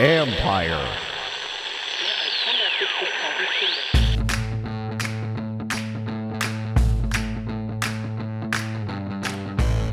Empire. 0.00 0.96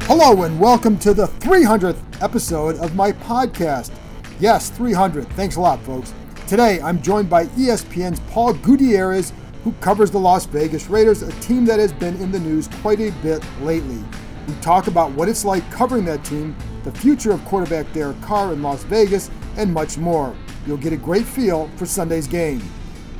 Hello 0.08 0.42
and 0.44 0.60
welcome 0.60 0.98
to 0.98 1.14
the 1.14 1.28
300th 1.28 2.00
episode 2.24 2.78
of 2.78 2.96
my 2.96 3.12
podcast. 3.12 3.92
Yes, 4.40 4.72
300. 4.72 5.28
Thanks 5.34 5.58
a 5.58 5.62
lot, 5.62 5.80
folks. 5.84 6.16
Today 6.48 6.82
I'm 6.82 7.00
joined 7.00 7.30
by 7.30 7.46
ESPN's 7.46 8.22
Paul 8.32 8.54
Gutierrez, 8.54 9.34
who 9.64 9.72
covers 9.74 10.10
the 10.10 10.20
Las 10.20 10.48
Vegas 10.48 10.90
Raiders, 10.90 11.22
a 11.22 11.32
team 11.34 11.66
that 11.66 11.80
has 11.80 11.94
been 11.94 12.16
in 12.16 12.32
the 12.32 12.40
news 12.40 12.68
quite 12.82 13.00
a 13.00 13.12
bit 13.22 13.46
lately. 13.62 14.04
We 14.48 14.56
talk 14.62 14.88
about 14.88 15.12
what 15.12 15.30
it's 15.30 15.46
like 15.46 15.70
covering 15.72 16.06
that 16.06 16.26
team, 16.26 16.56
the 16.84 16.92
future 16.92 17.32
of 17.32 17.44
quarterback 17.46 17.92
Derek 17.94 18.20
Carr 18.22 18.54
in 18.54 18.62
Las 18.62 18.84
Vegas, 18.84 19.30
and 19.58 19.74
much 19.74 19.98
more. 19.98 20.36
You'll 20.66 20.78
get 20.78 20.94
a 20.94 20.98
great 20.98 21.26
feel 21.26 21.70
for 21.76 21.86
Sunday's 21.86 22.28
game. 22.28 22.62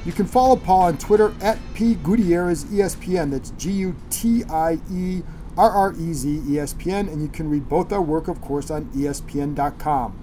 You 0.06 0.12
can 0.12 0.26
follow 0.26 0.56
Paul 0.56 0.84
on 0.84 0.98
Twitter 0.98 1.34
at 1.42 1.60
P 1.74 1.96
Gutierrez 1.96 2.66
ESPN. 2.66 3.32
That's 3.32 3.52
G 3.52 3.72
U 3.72 3.96
T 4.10 4.44
I 4.46 4.80
E 4.92 5.22
R 5.58 5.70
R 5.70 5.94
E 5.94 6.14
Z 6.14 6.42
ESPN, 6.48 7.12
and 7.12 7.22
you 7.22 7.28
can 7.28 7.50
read 7.50 7.70
both 7.70 7.92
our 7.92 8.02
work, 8.02 8.28
of 8.28 8.42
course, 8.42 8.72
on 8.72 8.86
ESPN.com. 8.86 10.18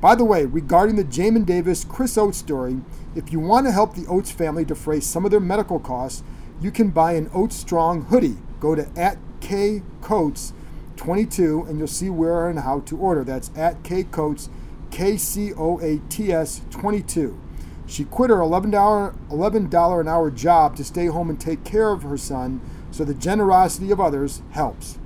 By 0.00 0.14
the 0.14 0.24
way, 0.24 0.46
regarding 0.46 0.96
the 0.96 1.04
Jamin 1.04 1.44
Davis 1.44 1.84
Chris 1.84 2.16
Oates 2.16 2.38
story, 2.38 2.80
if 3.14 3.32
you 3.32 3.38
want 3.38 3.66
to 3.66 3.72
help 3.72 3.94
the 3.94 4.06
Oates 4.06 4.30
family 4.30 4.64
defray 4.64 5.00
some 5.00 5.24
of 5.24 5.30
their 5.30 5.40
medical 5.40 5.78
costs, 5.78 6.22
you 6.60 6.70
can 6.70 6.88
buy 6.88 7.12
an 7.12 7.30
Oates 7.34 7.56
Strong 7.56 8.06
hoodie. 8.06 8.38
Go 8.58 8.74
to 8.74 8.88
at 8.96 9.18
K 9.40 9.82
Coates 10.00 10.52
22 11.00 11.64
and 11.66 11.78
you'll 11.78 11.88
see 11.88 12.10
where 12.10 12.46
and 12.46 12.58
how 12.58 12.80
to 12.80 12.94
order. 12.98 13.24
That's 13.24 13.50
at 13.56 13.82
K 13.82 14.02
Coates, 14.02 14.50
K 14.90 15.16
C 15.16 15.50
O 15.54 15.80
A 15.80 15.98
T 16.10 16.30
S 16.30 16.60
22. 16.68 17.40
She 17.86 18.04
quit 18.04 18.28
her 18.28 18.36
$11, 18.36 18.70
$11 18.70 20.00
an 20.00 20.08
hour 20.08 20.30
job 20.30 20.76
to 20.76 20.84
stay 20.84 21.06
home 21.06 21.30
and 21.30 21.40
take 21.40 21.64
care 21.64 21.88
of 21.88 22.02
her 22.02 22.18
son, 22.18 22.60
so 22.90 23.02
the 23.02 23.14
generosity 23.14 23.90
of 23.90 23.98
others 23.98 24.42
helps. 24.50 24.98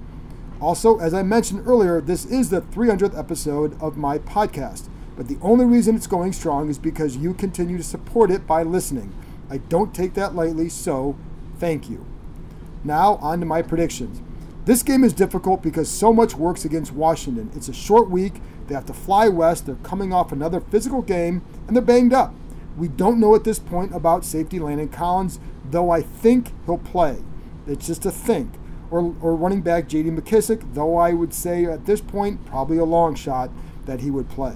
Also, 0.61 0.99
as 0.99 1.15
I 1.15 1.23
mentioned 1.23 1.65
earlier, 1.65 2.01
this 2.01 2.25
is 2.25 2.51
the 2.51 2.61
300th 2.61 3.17
episode 3.17 3.81
of 3.81 3.97
my 3.97 4.19
podcast, 4.19 4.89
but 5.17 5.29
the 5.29 5.39
only 5.41 5.65
reason 5.65 5.95
it's 5.95 6.09
going 6.09 6.33
strong 6.33 6.69
is 6.69 6.79
because 6.79 7.17
you 7.17 7.35
continue 7.35 7.77
to 7.77 7.85
support 7.85 8.33
it 8.33 8.49
by 8.49 8.65
listening. 8.65 9.15
I 9.49 9.59
don't 9.59 9.95
take 9.95 10.15
that 10.15 10.35
lightly, 10.35 10.69
so 10.71 11.17
thank 11.61 11.89
you. 11.89 12.05
Now, 12.83 13.15
on 13.17 13.39
to 13.39 13.47
my 13.47 13.63
predictions. 13.63 14.21
This 14.65 14.83
game 14.83 15.05
is 15.05 15.13
difficult 15.13 15.63
because 15.63 15.91
so 15.91 16.11
much 16.11 16.35
works 16.35 16.65
against 16.65 16.93
Washington. 16.93 17.51
It's 17.55 17.69
a 17.69 17.75
short 17.75 18.09
week, 18.09 18.41
they 18.67 18.75
have 18.75 18.87
to 18.87 18.95
fly 18.95 19.29
west, 19.29 19.67
they're 19.67 19.75
coming 19.77 20.13
off 20.13 20.33
another 20.33 20.61
physical 20.61 21.03
game, 21.03 21.43
and 21.67 21.77
they're 21.77 21.83
banged 21.83 22.15
up. 22.15 22.35
We 22.77 22.89
don't 22.89 23.21
know 23.21 23.35
at 23.35 23.45
this 23.45 23.59
point 23.59 23.95
about 23.95 24.25
safety 24.25 24.59
Landon 24.59 24.89
Collins, 24.89 25.39
though 25.71 25.91
I 25.91 26.01
think 26.01 26.53
he'll 26.65 26.79
play. 26.79 27.19
It's 27.67 27.87
just 27.87 28.07
a 28.07 28.11
think. 28.11 28.55
Or, 28.91 29.15
or 29.21 29.37
running 29.37 29.61
back 29.61 29.87
J.D. 29.87 30.11
McKissic, 30.11 30.75
though 30.75 30.97
I 30.97 31.13
would 31.13 31.35
say 31.35 31.67
at 31.67 31.85
this 31.85 32.01
point 32.01 32.45
probably 32.47 32.79
a 32.79 32.85
long 32.85 33.15
shot 33.15 33.51
that 33.85 34.01
he 34.01 34.11
would 34.11 34.31
play. 34.31 34.55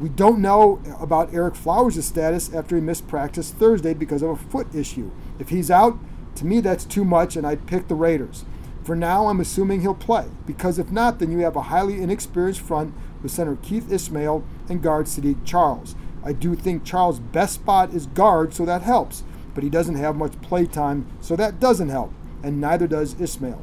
We 0.00 0.08
don't 0.08 0.40
know 0.40 0.82
about 0.98 1.30
Ereck 1.30 1.54
Flowers' 1.54 2.04
status 2.04 2.52
after 2.52 2.74
he 2.74 2.82
missed 2.82 3.06
practice 3.06 3.52
Thursday 3.52 3.94
because 3.94 4.22
of 4.22 4.30
a 4.30 4.36
foot 4.36 4.74
issue. 4.74 5.12
If 5.38 5.50
he's 5.50 5.70
out, 5.70 5.98
to 6.36 6.44
me 6.44 6.60
that's 6.60 6.84
too 6.84 7.04
much, 7.04 7.36
and 7.36 7.46
I'd 7.46 7.66
pick 7.66 7.86
the 7.86 7.94
Raiders. 7.94 8.44
For 8.84 8.94
now, 8.94 9.28
I'm 9.28 9.40
assuming 9.40 9.80
he'll 9.80 9.94
play, 9.94 10.26
because 10.46 10.78
if 10.78 10.92
not, 10.92 11.18
then 11.18 11.32
you 11.32 11.38
have 11.38 11.56
a 11.56 11.62
highly 11.62 12.02
inexperienced 12.02 12.60
front 12.60 12.92
with 13.22 13.32
center 13.32 13.56
Keith 13.56 13.90
Ismael 13.90 14.44
and 14.68 14.82
guard 14.82 15.06
Saahdiq 15.06 15.38
Charles. 15.46 15.96
I 16.22 16.34
do 16.34 16.54
think 16.54 16.84
Charles' 16.84 17.18
best 17.18 17.54
spot 17.54 17.94
is 17.94 18.06
guard, 18.06 18.52
so 18.52 18.66
that 18.66 18.82
helps, 18.82 19.24
but 19.54 19.64
he 19.64 19.70
doesn't 19.70 19.94
have 19.94 20.16
much 20.16 20.38
play 20.42 20.66
time, 20.66 21.06
so 21.22 21.34
that 21.34 21.60
doesn't 21.60 21.88
help, 21.88 22.12
and 22.42 22.60
neither 22.60 22.86
does 22.86 23.18
Ismael. 23.18 23.62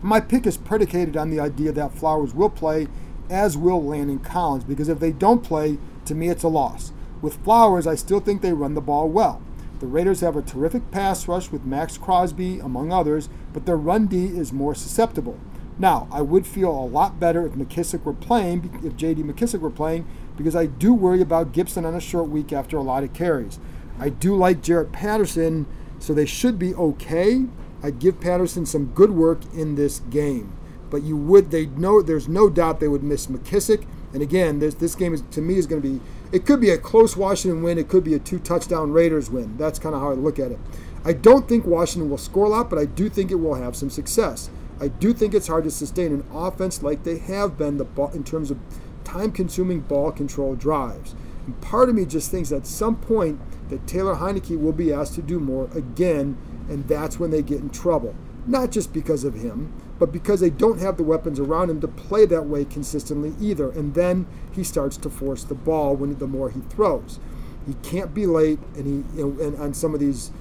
My 0.00 0.20
pick 0.20 0.46
is 0.46 0.56
predicated 0.56 1.18
on 1.18 1.28
the 1.28 1.40
idea 1.40 1.72
that 1.72 1.94
Flowers 1.94 2.34
will 2.34 2.48
play, 2.48 2.88
as 3.28 3.58
will 3.58 3.84
Landon 3.84 4.20
Collins, 4.20 4.64
because 4.64 4.88
if 4.88 5.00
they 5.00 5.12
don't 5.12 5.44
play, 5.44 5.76
to 6.06 6.14
me 6.14 6.30
it's 6.30 6.44
a 6.44 6.48
loss. 6.48 6.92
With 7.20 7.44
Flowers, 7.44 7.86
I 7.86 7.94
still 7.94 8.20
think 8.20 8.40
they 8.40 8.54
run 8.54 8.72
the 8.72 8.80
ball 8.80 9.06
well. 9.06 9.42
The 9.80 9.86
Raiders 9.86 10.20
have 10.20 10.36
a 10.36 10.42
terrific 10.42 10.90
pass 10.90 11.26
rush 11.26 11.50
with 11.50 11.64
Maxx 11.64 11.96
Crosby, 11.96 12.58
among 12.58 12.92
others, 12.92 13.30
but 13.54 13.64
their 13.64 13.78
run 13.78 14.08
D 14.08 14.26
is 14.26 14.52
more 14.52 14.74
susceptible. 14.74 15.40
Now, 15.78 16.06
I 16.12 16.20
would 16.20 16.46
feel 16.46 16.70
a 16.70 16.84
lot 16.84 17.18
better 17.18 17.46
if 17.46 17.54
McKissic 17.54 18.04
were 18.04 18.12
playing, 18.12 18.78
if 18.84 18.94
J.D. 18.94 19.22
McKissic 19.22 19.60
were 19.60 19.70
playing, 19.70 20.06
because 20.36 20.54
I 20.54 20.66
do 20.66 20.92
worry 20.92 21.22
about 21.22 21.52
Gibson 21.52 21.86
on 21.86 21.94
a 21.94 22.00
short 22.00 22.28
week 22.28 22.52
after 22.52 22.76
a 22.76 22.82
lot 22.82 23.04
of 23.04 23.14
carries. 23.14 23.58
I 23.98 24.10
do 24.10 24.36
like 24.36 24.60
Jaret 24.60 24.92
Patterson, 24.92 25.66
so 25.98 26.12
they 26.12 26.26
should 26.26 26.58
be 26.58 26.74
okay. 26.74 27.46
I'd 27.82 27.98
give 27.98 28.20
Patterson 28.20 28.66
some 28.66 28.92
good 28.92 29.12
work 29.12 29.40
in 29.54 29.76
this 29.76 30.00
game. 30.00 30.52
But 30.90 31.04
you 31.04 31.16
would, 31.16 31.50
they 31.50 31.64
know, 31.64 32.02
there's 32.02 32.28
no 32.28 32.50
doubt 32.50 32.80
they 32.80 32.88
would 32.88 33.02
miss 33.02 33.28
McKissic. 33.28 33.86
And 34.12 34.22
again, 34.22 34.58
this, 34.58 34.74
this 34.74 34.94
game 34.94 35.14
is 35.14 35.22
to 35.30 35.40
me 35.40 35.56
is 35.56 35.66
going 35.66 35.80
to 35.80 35.88
be, 35.88 36.00
it 36.32 36.46
could 36.46 36.60
be 36.60 36.70
a 36.70 36.78
close 36.78 37.16
Washington 37.16 37.62
win. 37.62 37.78
It 37.78 37.88
could 37.88 38.04
be 38.04 38.14
a 38.14 38.18
two 38.18 38.38
touchdown 38.38 38.92
Raiders 38.92 39.30
win. 39.30 39.56
That's 39.56 39.78
kind 39.78 39.94
of 39.94 40.00
how 40.00 40.10
I 40.10 40.14
look 40.14 40.38
at 40.38 40.50
it. 40.50 40.58
I 41.04 41.12
don't 41.12 41.48
think 41.48 41.64
Washington 41.64 42.10
will 42.10 42.18
score 42.18 42.46
a 42.46 42.48
lot, 42.50 42.68
but 42.68 42.78
I 42.78 42.84
do 42.84 43.08
think 43.08 43.30
it 43.30 43.36
will 43.36 43.54
have 43.54 43.74
some 43.74 43.90
success. 43.90 44.50
I 44.80 44.88
do 44.88 45.12
think 45.12 45.34
it's 45.34 45.46
hard 45.46 45.64
to 45.64 45.70
sustain 45.70 46.12
an 46.12 46.24
offense 46.32 46.82
like 46.82 47.04
they 47.04 47.18
have 47.18 47.56
been 47.56 47.76
the 47.76 47.84
ball, 47.84 48.10
in 48.12 48.24
terms 48.24 48.50
of 48.50 48.58
time 49.04 49.32
consuming 49.32 49.80
ball 49.80 50.12
control 50.12 50.54
drives. 50.54 51.14
And 51.46 51.60
part 51.60 51.88
of 51.88 51.94
me 51.94 52.04
just 52.04 52.30
thinks 52.30 52.52
at 52.52 52.66
some 52.66 52.96
point 52.96 53.40
that 53.70 53.86
Taylor 53.86 54.16
Heinicke 54.16 54.60
will 54.60 54.72
be 54.72 54.92
asked 54.92 55.14
to 55.14 55.22
do 55.22 55.40
more 55.40 55.68
again, 55.74 56.36
and 56.68 56.86
that's 56.88 57.18
when 57.18 57.30
they 57.30 57.42
get 57.42 57.60
in 57.60 57.70
trouble. 57.70 58.14
Not 58.46 58.70
just 58.70 58.92
because 58.92 59.24
of 59.24 59.34
him, 59.34 59.72
but 60.00 60.10
because 60.10 60.40
they 60.40 60.50
don't 60.50 60.80
have 60.80 60.96
the 60.96 61.04
weapons 61.04 61.38
around 61.38 61.70
him 61.70 61.80
to 61.80 61.86
play 61.86 62.26
that 62.26 62.46
way 62.46 62.64
consistently 62.64 63.34
either. 63.40 63.70
And 63.70 63.94
then 63.94 64.26
he 64.50 64.64
starts 64.64 64.96
to 64.96 65.08
force 65.10 65.44
the 65.44 65.54
ball 65.54 65.94
when 65.94 66.18
the 66.18 66.26
more 66.26 66.50
he 66.50 66.60
throws. 66.62 67.20
He 67.64 67.74
can't 67.88 68.12
be 68.12 68.26
late, 68.26 68.58
and 68.74 68.86
he 68.86 69.16
you 69.16 69.28
know, 69.28 69.44
and 69.44 69.56
on 69.60 69.74
some 69.74 69.94
of 69.94 70.00
these 70.00 70.32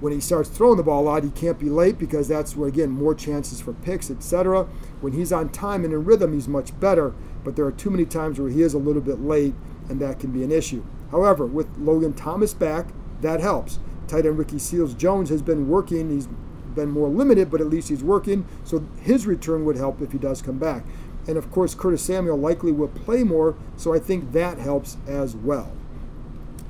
when 0.00 0.14
he 0.14 0.20
starts 0.20 0.48
throwing 0.48 0.78
the 0.78 0.82
ball 0.82 1.02
a 1.02 1.04
lot, 1.04 1.24
he 1.24 1.30
can't 1.30 1.58
be 1.58 1.68
late 1.68 1.98
because 1.98 2.26
that's 2.26 2.56
where 2.56 2.68
again 2.68 2.88
more 2.88 3.14
chances 3.14 3.60
for 3.60 3.74
picks, 3.74 4.10
etc. 4.10 4.64
When 5.02 5.12
he's 5.12 5.30
on 5.30 5.50
time 5.50 5.84
and 5.84 5.92
in 5.92 6.06
rhythm, 6.06 6.32
he's 6.32 6.48
much 6.48 6.78
better 6.80 7.12
but 7.44 7.56
there 7.56 7.64
are 7.64 7.72
too 7.72 7.90
many 7.90 8.04
times 8.04 8.38
where 8.38 8.50
he 8.50 8.62
is 8.62 8.74
a 8.74 8.78
little 8.78 9.02
bit 9.02 9.20
late, 9.20 9.54
and 9.88 10.00
that 10.00 10.18
can 10.18 10.30
be 10.30 10.44
an 10.44 10.52
issue. 10.52 10.84
However, 11.10 11.46
with 11.46 11.76
Logan 11.78 12.12
Thomas 12.12 12.54
back, 12.54 12.88
that 13.20 13.40
helps. 13.40 13.78
Tight 14.06 14.26
end 14.26 14.38
Ricky 14.38 14.58
Seals 14.58 14.94
Jones 14.94 15.30
has 15.30 15.42
been 15.42 15.68
working. 15.68 16.10
He's 16.10 16.28
been 16.74 16.90
more 16.90 17.08
limited, 17.08 17.50
but 17.50 17.60
at 17.60 17.68
least 17.68 17.88
he's 17.88 18.02
working. 18.02 18.46
So 18.64 18.86
his 19.00 19.26
return 19.26 19.64
would 19.64 19.76
help 19.76 20.00
if 20.00 20.12
he 20.12 20.18
does 20.18 20.42
come 20.42 20.58
back. 20.58 20.84
And 21.26 21.36
of 21.36 21.50
course, 21.50 21.74
Curtis 21.74 22.02
Samuel 22.02 22.38
likely 22.38 22.72
will 22.72 22.88
play 22.88 23.24
more, 23.24 23.56
so 23.76 23.92
I 23.92 23.98
think 23.98 24.32
that 24.32 24.58
helps 24.58 24.96
as 25.06 25.36
well. 25.36 25.72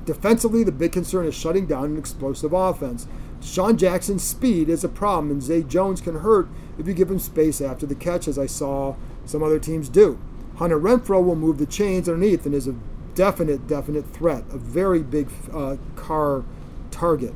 Defensively, 0.05 0.63
the 0.63 0.71
big 0.71 0.91
concern 0.91 1.25
is 1.25 1.35
shutting 1.35 1.65
down 1.65 1.85
an 1.85 1.97
explosive 1.97 2.53
offense. 2.53 3.07
Sean 3.41 3.77
Jackson's 3.77 4.23
speed 4.23 4.69
is 4.69 4.83
a 4.83 4.89
problem, 4.89 5.31
and 5.31 5.41
Zay 5.41 5.63
Jones 5.63 6.01
can 6.01 6.19
hurt 6.19 6.47
if 6.77 6.87
you 6.87 6.93
give 6.93 7.09
him 7.09 7.19
space 7.19 7.61
after 7.61 7.85
the 7.85 7.95
catch, 7.95 8.27
as 8.27 8.37
I 8.37 8.45
saw 8.45 8.95
some 9.25 9.41
other 9.41 9.59
teams 9.59 9.89
do. 9.89 10.19
Hunter 10.57 10.79
Renfrow 10.79 11.23
will 11.23 11.35
move 11.35 11.57
the 11.57 11.65
chains 11.65 12.07
underneath 12.09 12.45
and 12.45 12.53
is 12.53 12.67
a 12.67 12.75
definite, 13.15 13.67
definite 13.67 14.05
threat, 14.13 14.43
a 14.51 14.57
very 14.57 15.01
big 15.01 15.29
uh, 15.53 15.77
Carr 15.95 16.43
target. 16.91 17.33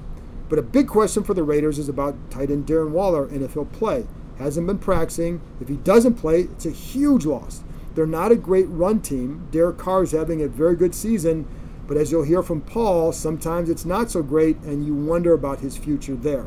But 0.48 0.60
a 0.60 0.64
big 0.64 0.88
question 0.88 1.24
for 1.24 1.34
the 1.34 1.44
Raiders 1.44 1.80
is 1.80 1.90
about 1.90 2.30
tight 2.30 2.52
end 2.52 2.68
Darren 2.68 2.92
Waller 2.92 3.28
and 3.28 3.42
if 3.42 3.54
he'll 3.54 3.66
play. 3.66 4.06
Hasn't 4.38 4.68
been 4.68 4.78
practicing. 4.78 5.42
If 5.60 5.70
he 5.70 5.78
doesn't 5.78 6.16
play, 6.16 6.42
it's 6.42 6.66
a 6.66 6.72
huge 6.72 7.26
loss. 7.26 7.64
They're 7.96 8.06
not 8.06 8.32
a 8.32 8.36
great 8.36 8.68
run 8.68 9.02
team. 9.02 9.48
Derek 9.52 9.78
Carr 9.78 10.04
is 10.04 10.12
having 10.12 10.42
a 10.42 10.48
very 10.48 10.76
good 10.76 10.94
season, 10.94 11.48
but 11.88 11.98
as 11.98 12.12
you'll 12.12 12.24
hear 12.24 12.44
from 12.44 12.62
Paul, 12.62 13.14
sometimes 13.14 13.70
it's 13.70 13.86
not 13.86 14.12
so 14.12 14.22
great 14.22 14.58
and 14.58 14.86
you 14.86 14.94
wonder 14.94 15.34
about 15.34 15.60
his 15.60 15.78
future 15.78 16.16
there. 16.16 16.46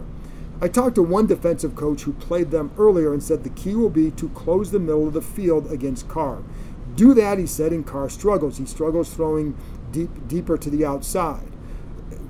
I 0.60 0.68
talked 0.68 0.96
to 0.96 1.02
one 1.02 1.26
defensive 1.26 1.74
coach 1.76 2.02
who 2.02 2.12
played 2.12 2.50
them 2.50 2.72
earlier 2.76 3.12
and 3.12 3.22
said 3.22 3.42
the 3.44 3.50
key 3.50 3.74
will 3.74 3.90
be 3.90 4.10
to 4.12 4.28
close 4.30 4.70
the 4.70 4.80
middle 4.80 5.06
of 5.06 5.14
the 5.14 5.22
field 5.22 5.70
against 5.70 6.08
Carr. 6.08 6.42
Do 6.96 7.14
that, 7.14 7.38
he 7.38 7.46
said, 7.46 7.72
and 7.72 7.86
Carr 7.86 8.10
struggles. 8.10 8.58
He 8.58 8.66
struggles 8.66 9.14
throwing 9.14 9.56
deep, 9.92 10.10
deeper 10.26 10.58
to 10.58 10.68
the 10.68 10.84
outside. 10.84 11.48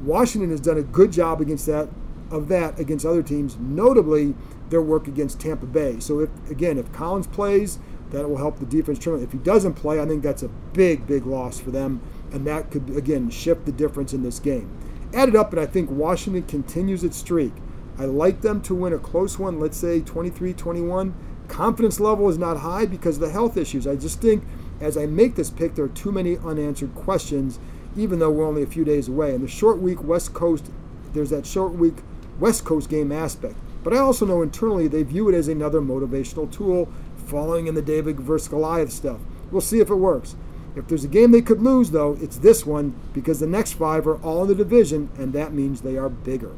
Washington 0.03 0.50
has 0.50 0.61
done 0.61 0.79
a 0.79 0.83
good 0.83 1.12
job 1.12 1.41
against 1.41 1.67
that 1.67 1.89
of 2.31 2.49
that 2.49 2.79
against 2.79 3.06
other 3.06 3.23
teams, 3.23 3.56
notably 3.59 4.35
their 4.69 4.83
work 4.83 5.09
against 5.09 5.41
Tampa 5.41 5.67
Bay. 5.67 5.99
So 6.00 6.21
if 6.21 6.50
again, 6.50 6.79
if 6.79 6.93
Collins 6.93 7.27
plays, 7.27 7.79
that 8.11 8.29
will 8.29 8.37
help 8.37 8.59
the 8.59 8.67
defense 8.67 8.99
tremendously. 8.99 9.27
If 9.29 9.33
he 9.33 9.45
doesn't 9.45 9.75
play, 9.75 10.00
I 10.00 10.06
think 10.06 10.23
that's 10.23 10.43
a 10.43 10.49
big, 10.49 11.06
big 11.06 11.27
loss 11.27 11.59
for 11.59 11.71
them, 11.71 12.00
and 12.33 12.47
that 12.47 12.71
could 12.71 12.91
again 12.91 13.31
shift 13.31 13.67
the 13.67 13.73
difference 13.73 14.12
in 14.12 14.23
this 14.23 14.39
game. 14.39 14.71
Add 15.15 15.31
it 15.31 15.37
up, 15.37 15.53
and 15.53 15.61
I 15.61 15.67
think 15.67 15.91
Washington 15.91 16.43
continues 16.43 17.03
its 17.03 17.17
streak. 17.17 17.53
I 17.99 18.05
like 18.05 18.43
them 18.43 18.61
to 18.62 18.75
win 18.75 18.93
a 18.93 18.99
close 18.99 19.39
one, 19.39 19.59
let's 19.59 19.77
say 19.77 20.00
23 20.00 20.53
21. 20.53 21.15
Confidence 21.49 21.99
level 21.99 22.29
is 22.29 22.37
not 22.37 22.59
high 22.59 22.85
because 22.85 23.17
of 23.17 23.23
the 23.23 23.31
health 23.31 23.56
issues. 23.56 23.87
I 23.87 23.97
just 23.97 24.21
think 24.21 24.45
as 24.81 24.97
I 24.97 25.06
make 25.06 25.35
this 25.35 25.50
pick, 25.50 25.75
there 25.75 25.87
are 25.87 25.89
too 25.89 26.12
many 26.12 26.37
unanswered 26.37 26.95
questions, 26.95 27.59
even 27.96 28.19
though 28.19 28.31
we're 28.31 28.46
only 28.46 28.62
a 28.62 28.67
few 28.67 28.85
days 28.85 29.08
away. 29.08 29.35
And 29.35 29.43
the 29.43 29.49
short 29.49 29.79
week 29.79 30.02
West 30.02 30.35
Coast, 30.35 30.70
there's 31.12 31.31
that 31.31 31.46
short 31.46 31.73
week 31.73 31.96
West 32.38 32.64
Coast 32.64 32.88
game 32.88 33.12
aspect. 33.12 33.56
But 33.82 33.94
I 33.94 33.99
also 33.99 34.26
know 34.26 34.43
internally 34.43 34.88
they 34.88 35.02
view 35.02 35.29
it 35.29 35.35
as 35.35 35.49
another 35.49 35.81
motivational 35.81 36.50
tool, 36.50 36.88
following 37.26 37.67
in 37.67 37.75
the 37.75 37.82
David 37.82 38.20
versus 38.20 38.49
Goliath 38.49 38.93
stuff. 38.93 39.20
We'll 39.50 39.61
see 39.61 39.81
if 39.81 39.90
it 39.90 39.94
works. 39.96 40.37
If 40.76 40.87
there's 40.87 41.05
a 41.05 41.08
game 41.08 41.32
they 41.32 41.43
could 41.43 41.62
lose, 41.62 41.90
though, 41.90 42.17
it's 42.20 42.38
this 42.38 42.64
one 42.64 42.94
because 43.12 43.40
the 43.40 43.46
next 43.46 43.73
five 43.73 44.06
are 44.06 44.17
all 44.19 44.43
in 44.43 44.49
the 44.49 44.55
division, 44.55 45.11
and 45.19 45.32
that 45.32 45.52
means 45.52 45.81
they 45.81 45.96
are 45.96 46.08
bigger. 46.08 46.52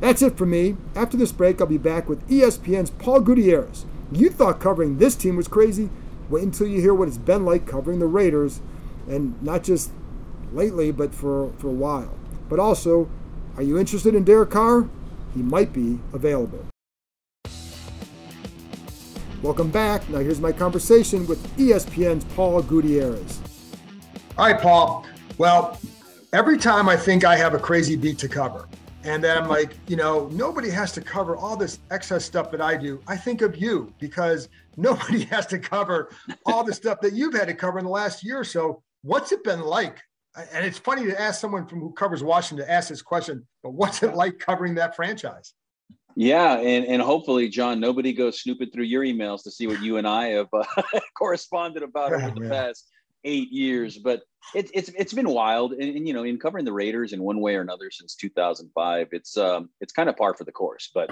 That's 0.00 0.22
it 0.22 0.36
for 0.36 0.46
me. 0.46 0.76
After 0.94 1.16
this 1.16 1.32
break, 1.32 1.60
I'll 1.60 1.66
be 1.66 1.78
back 1.78 2.08
with 2.08 2.26
ESPN's 2.28 2.90
Paul 2.90 3.20
Gutierrez. 3.20 3.86
You 4.12 4.30
thought 4.30 4.60
covering 4.60 4.98
this 4.98 5.16
team 5.16 5.36
was 5.36 5.48
crazy? 5.48 5.90
Wait 6.28 6.44
until 6.44 6.66
you 6.66 6.80
hear 6.80 6.94
what 6.94 7.08
it's 7.08 7.18
been 7.18 7.44
like 7.44 7.66
covering 7.66 7.98
the 7.98 8.06
Raiders, 8.06 8.60
and 9.08 9.40
not 9.42 9.64
just 9.64 9.90
lately, 10.52 10.90
but 10.90 11.14
for, 11.14 11.52
for 11.58 11.68
a 11.68 11.72
while. 11.72 12.12
But 12.48 12.58
also, 12.58 13.08
are 13.56 13.62
you 13.62 13.78
interested 13.78 14.14
in 14.14 14.24
Derek 14.24 14.50
Carr? 14.50 14.88
He 15.34 15.42
might 15.42 15.72
be 15.72 15.98
available. 16.12 16.64
Welcome 19.42 19.70
back. 19.70 20.08
Now, 20.10 20.18
here's 20.18 20.40
my 20.40 20.50
conversation 20.50 21.26
with 21.26 21.40
ESPN's 21.56 22.24
Paul 22.34 22.60
Gutierrez. 22.62 23.40
All 24.36 24.46
right, 24.46 24.60
Paul. 24.60 25.06
Well, 25.38 25.78
every 26.32 26.58
time 26.58 26.88
I 26.88 26.96
think 26.96 27.24
I 27.24 27.36
have 27.36 27.54
a 27.54 27.58
crazy 27.58 27.94
beat 27.94 28.18
to 28.18 28.28
cover, 28.28 28.68
and 29.04 29.22
then 29.22 29.38
I'm 29.38 29.48
like, 29.56 29.76
you 29.86 29.96
know, 29.96 30.28
nobody 30.32 30.70
has 30.70 30.90
to 30.92 31.00
cover 31.00 31.36
all 31.36 31.56
this 31.56 31.78
excess 31.90 32.24
stuff 32.24 32.50
that 32.50 32.60
I 32.60 32.76
do. 32.76 33.00
I 33.06 33.16
think 33.16 33.42
of 33.42 33.56
you 33.56 33.92
because 34.00 34.48
nobody 34.76 35.24
has 35.32 35.46
to 35.46 35.58
cover 35.58 36.10
all 36.44 36.64
the 36.64 36.74
stuff 36.74 37.00
that 37.02 37.12
you've 37.12 37.34
had 37.34 37.46
to 37.48 37.54
cover 37.54 37.78
in 37.78 37.84
the 37.84 37.90
last 37.90 38.24
year 38.24 38.40
or 38.40 38.44
so. 38.44 38.82
What's 39.02 39.30
it 39.30 39.44
been 39.44 39.60
like? 39.60 40.02
And 40.52 40.64
it's 40.64 40.78
funny 40.78 41.04
to 41.06 41.20
ask 41.20 41.40
someone 41.40 41.66
from 41.66 41.80
who 41.80 41.92
covers 41.92 42.22
Washington 42.22 42.64
to 42.66 42.72
ask 42.72 42.88
this 42.88 43.02
question, 43.02 43.46
but 43.62 43.70
what's 43.70 44.02
it 44.02 44.14
like 44.14 44.38
covering 44.38 44.74
that 44.76 44.94
franchise? 44.94 45.52
Yeah, 46.16 46.58
and 46.58 46.84
and 46.84 47.00
hopefully, 47.00 47.48
John, 47.48 47.78
nobody 47.78 48.12
goes 48.12 48.40
snooping 48.40 48.70
through 48.70 48.84
your 48.84 49.04
emails 49.04 49.44
to 49.44 49.52
see 49.52 49.66
what 49.68 49.80
you 49.80 49.98
and 49.98 50.06
I 50.06 50.28
have 50.30 50.48
uh, 50.52 50.64
corresponded 51.16 51.82
about 51.82 52.12
over 52.12 52.32
the 52.32 52.48
past 52.48 52.88
eight 53.24 53.52
years. 53.52 53.98
But 53.98 54.22
it's 54.54 54.70
it's 54.74 54.88
it's 54.90 55.12
been 55.12 55.28
wild, 55.28 55.72
and, 55.74 55.96
and, 55.96 56.08
you 56.08 56.14
know, 56.14 56.24
in 56.24 56.38
covering 56.38 56.64
the 56.64 56.72
Raiders 56.72 57.12
in 57.12 57.22
one 57.22 57.40
way 57.40 57.54
or 57.54 57.60
another 57.60 57.90
since 57.90 58.16
2005, 58.16 59.08
it's 59.12 59.36
um 59.36 59.70
it's 59.80 59.92
kind 59.92 60.08
of 60.08 60.16
par 60.16 60.34
for 60.34 60.42
the 60.44 60.50
course. 60.52 60.90
But 60.92 61.10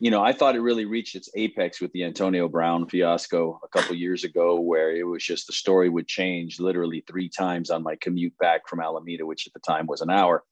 you 0.00 0.10
know, 0.10 0.24
I 0.24 0.32
thought 0.32 0.56
it 0.56 0.62
really 0.62 0.86
reached 0.86 1.14
its 1.14 1.28
apex 1.34 1.78
with 1.78 1.92
the 1.92 2.04
Antonio 2.04 2.48
Brown 2.48 2.88
fiasco 2.88 3.60
a 3.62 3.68
couple 3.68 3.94
years 3.94 4.24
ago, 4.24 4.58
where 4.58 4.96
it 4.96 5.06
was 5.06 5.22
just 5.22 5.46
the 5.46 5.52
story 5.52 5.90
would 5.90 6.08
change 6.08 6.58
literally 6.58 7.04
three 7.06 7.28
times 7.28 7.68
on 7.70 7.82
my 7.82 7.96
commute 7.96 8.36
back 8.38 8.66
from 8.66 8.80
Alameda, 8.80 9.26
which 9.26 9.46
at 9.46 9.52
the 9.52 9.60
time 9.60 9.86
was 9.86 10.00
an 10.00 10.08
hour. 10.08 10.42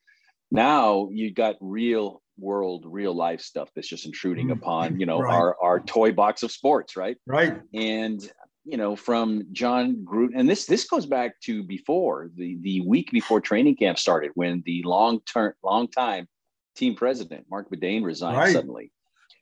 Now 0.51 1.09
you 1.11 1.33
got 1.33 1.57
real 1.61 2.23
world, 2.39 2.85
real 2.87 3.15
life 3.15 3.41
stuff 3.41 3.71
that's 3.75 3.89
just 3.89 4.05
intruding 4.05 4.49
mm, 4.49 4.53
upon, 4.53 5.01
you 5.01 5.07
know, 5.07 5.19
right. 5.19 5.35
our 5.35 5.57
our 5.63 5.81
toy 5.81 6.13
box 6.13 6.43
of 6.43 6.53
sports, 6.53 6.95
right? 6.95 7.17
Right. 7.27 7.59
And 7.73 8.21
you 8.65 8.77
know, 8.77 8.97
from 8.97 9.45
Jon 9.53 10.05
Gruden, 10.05 10.33
and 10.35 10.47
this 10.47 10.67
this 10.67 10.87
goes 10.87 11.07
back 11.07 11.41
to 11.45 11.63
before 11.63 12.31
the 12.37 12.59
the 12.61 12.83
week 12.83 13.11
before 13.13 13.41
training 13.41 13.77
camp 13.77 13.99
started, 13.99 14.33
when 14.35 14.63
the 14.67 14.83
long 14.85 15.21
term, 15.21 15.55
long 15.63 15.89
time 15.89 16.29
team 16.77 16.95
president 16.95 17.47
Marc 17.51 17.71
Badain 17.71 18.05
resigned 18.05 18.37
right. 18.37 18.53
suddenly, 18.53 18.93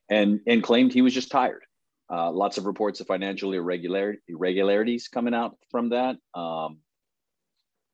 and 0.09 0.41
and 0.47 0.63
claimed 0.63 0.93
he 0.93 1.03
was 1.03 1.15
just 1.15 1.31
tired. 1.31 1.63
Uh, 2.11 2.31
lots 2.31 2.57
of 2.57 2.67
reports 2.67 3.01
of 3.01 3.07
financial 3.07 3.53
irregular, 3.53 4.17
irregularities 4.29 5.09
coming 5.09 5.35
out 5.35 5.57
from 5.71 5.89
that. 5.91 6.17
Um, 6.35 6.79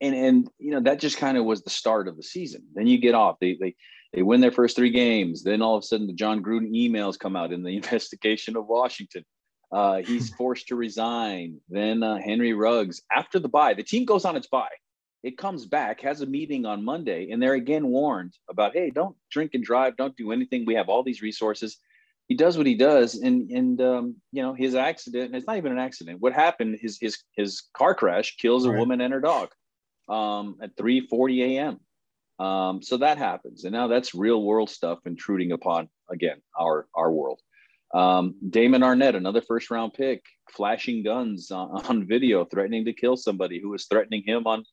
and 0.00 0.14
and 0.14 0.48
you 0.58 0.72
know 0.72 0.80
that 0.80 1.00
just 1.00 1.16
kind 1.16 1.38
of 1.38 1.44
was 1.44 1.62
the 1.62 1.70
start 1.70 2.08
of 2.08 2.16
the 2.16 2.22
season. 2.22 2.64
Then 2.74 2.86
you 2.86 2.98
get 2.98 3.14
off. 3.14 3.36
They 3.40 3.56
they 3.58 3.74
they 4.12 4.22
win 4.22 4.40
their 4.40 4.52
first 4.52 4.76
three 4.76 4.90
games. 4.90 5.42
Then 5.42 5.62
all 5.62 5.76
of 5.76 5.82
a 5.82 5.86
sudden, 5.86 6.06
the 6.06 6.12
Jon 6.12 6.42
Gruden 6.42 6.72
emails 6.72 7.18
come 7.18 7.36
out 7.36 7.52
in 7.52 7.62
the 7.62 7.76
investigation 7.76 8.56
of 8.56 8.66
Washington. 8.66 9.24
Uh, 9.70 10.02
he's 10.02 10.30
forced 10.36 10.68
to 10.68 10.76
resign. 10.76 11.58
Then 11.68 12.02
uh, 12.02 12.18
Henry 12.18 12.52
Ruggs, 12.52 13.00
after 13.10 13.38
the 13.38 13.48
bye, 13.48 13.74
the 13.74 13.82
team 13.82 14.04
goes 14.04 14.24
on 14.24 14.36
its 14.36 14.48
bye. 14.48 14.68
It 15.22 15.38
comes 15.38 15.66
back, 15.66 16.00
has 16.00 16.20
a 16.20 16.26
meeting 16.26 16.66
on 16.66 16.84
Monday, 16.84 17.30
and 17.30 17.40
they're 17.40 17.54
again 17.54 17.86
warned 17.86 18.36
about, 18.50 18.72
hey, 18.72 18.90
don't 18.90 19.16
drink 19.30 19.52
and 19.54 19.62
drive, 19.62 19.96
don't 19.96 20.16
do 20.16 20.32
anything. 20.32 20.66
We 20.66 20.74
have 20.74 20.88
all 20.88 21.04
these 21.04 21.22
resources. 21.22 21.78
He 22.32 22.36
does 22.38 22.56
what 22.56 22.66
he 22.66 22.74
does, 22.74 23.16
and 23.16 23.50
and 23.50 23.78
um, 23.82 24.16
you 24.32 24.42
know 24.42 24.54
his 24.54 24.74
accident. 24.74 25.34
It's 25.34 25.46
not 25.46 25.58
even 25.58 25.70
an 25.70 25.78
accident. 25.78 26.18
What 26.22 26.32
happened? 26.32 26.78
His 26.80 26.96
his 26.98 27.22
his 27.36 27.64
car 27.76 27.94
crash 27.94 28.36
kills 28.38 28.64
a 28.64 28.70
right. 28.70 28.78
woman 28.78 29.02
and 29.02 29.12
her 29.12 29.20
dog 29.20 29.50
um, 30.08 30.56
at 30.62 30.74
3:40 30.74 31.58
a.m. 31.58 31.80
Um, 32.42 32.80
so 32.82 32.96
that 32.96 33.18
happens, 33.18 33.64
and 33.64 33.74
now 33.74 33.86
that's 33.86 34.14
real 34.14 34.42
world 34.42 34.70
stuff 34.70 35.00
intruding 35.04 35.52
upon 35.52 35.90
again 36.10 36.40
our 36.58 36.86
our 36.94 37.12
world. 37.12 37.38
Um, 37.92 38.34
Damon 38.48 38.80
Arnette, 38.80 39.14
another 39.14 39.42
first 39.42 39.70
round 39.70 39.92
pick, 39.92 40.24
flashing 40.52 41.02
guns 41.02 41.50
on, 41.50 41.84
on, 41.86 42.08
video, 42.08 42.46
threatening 42.46 42.86
to 42.86 42.94
kill 42.94 43.18
somebody 43.18 43.60
who 43.60 43.68
was 43.68 43.84
threatening 43.84 44.22
him 44.24 44.46
on 44.46 44.64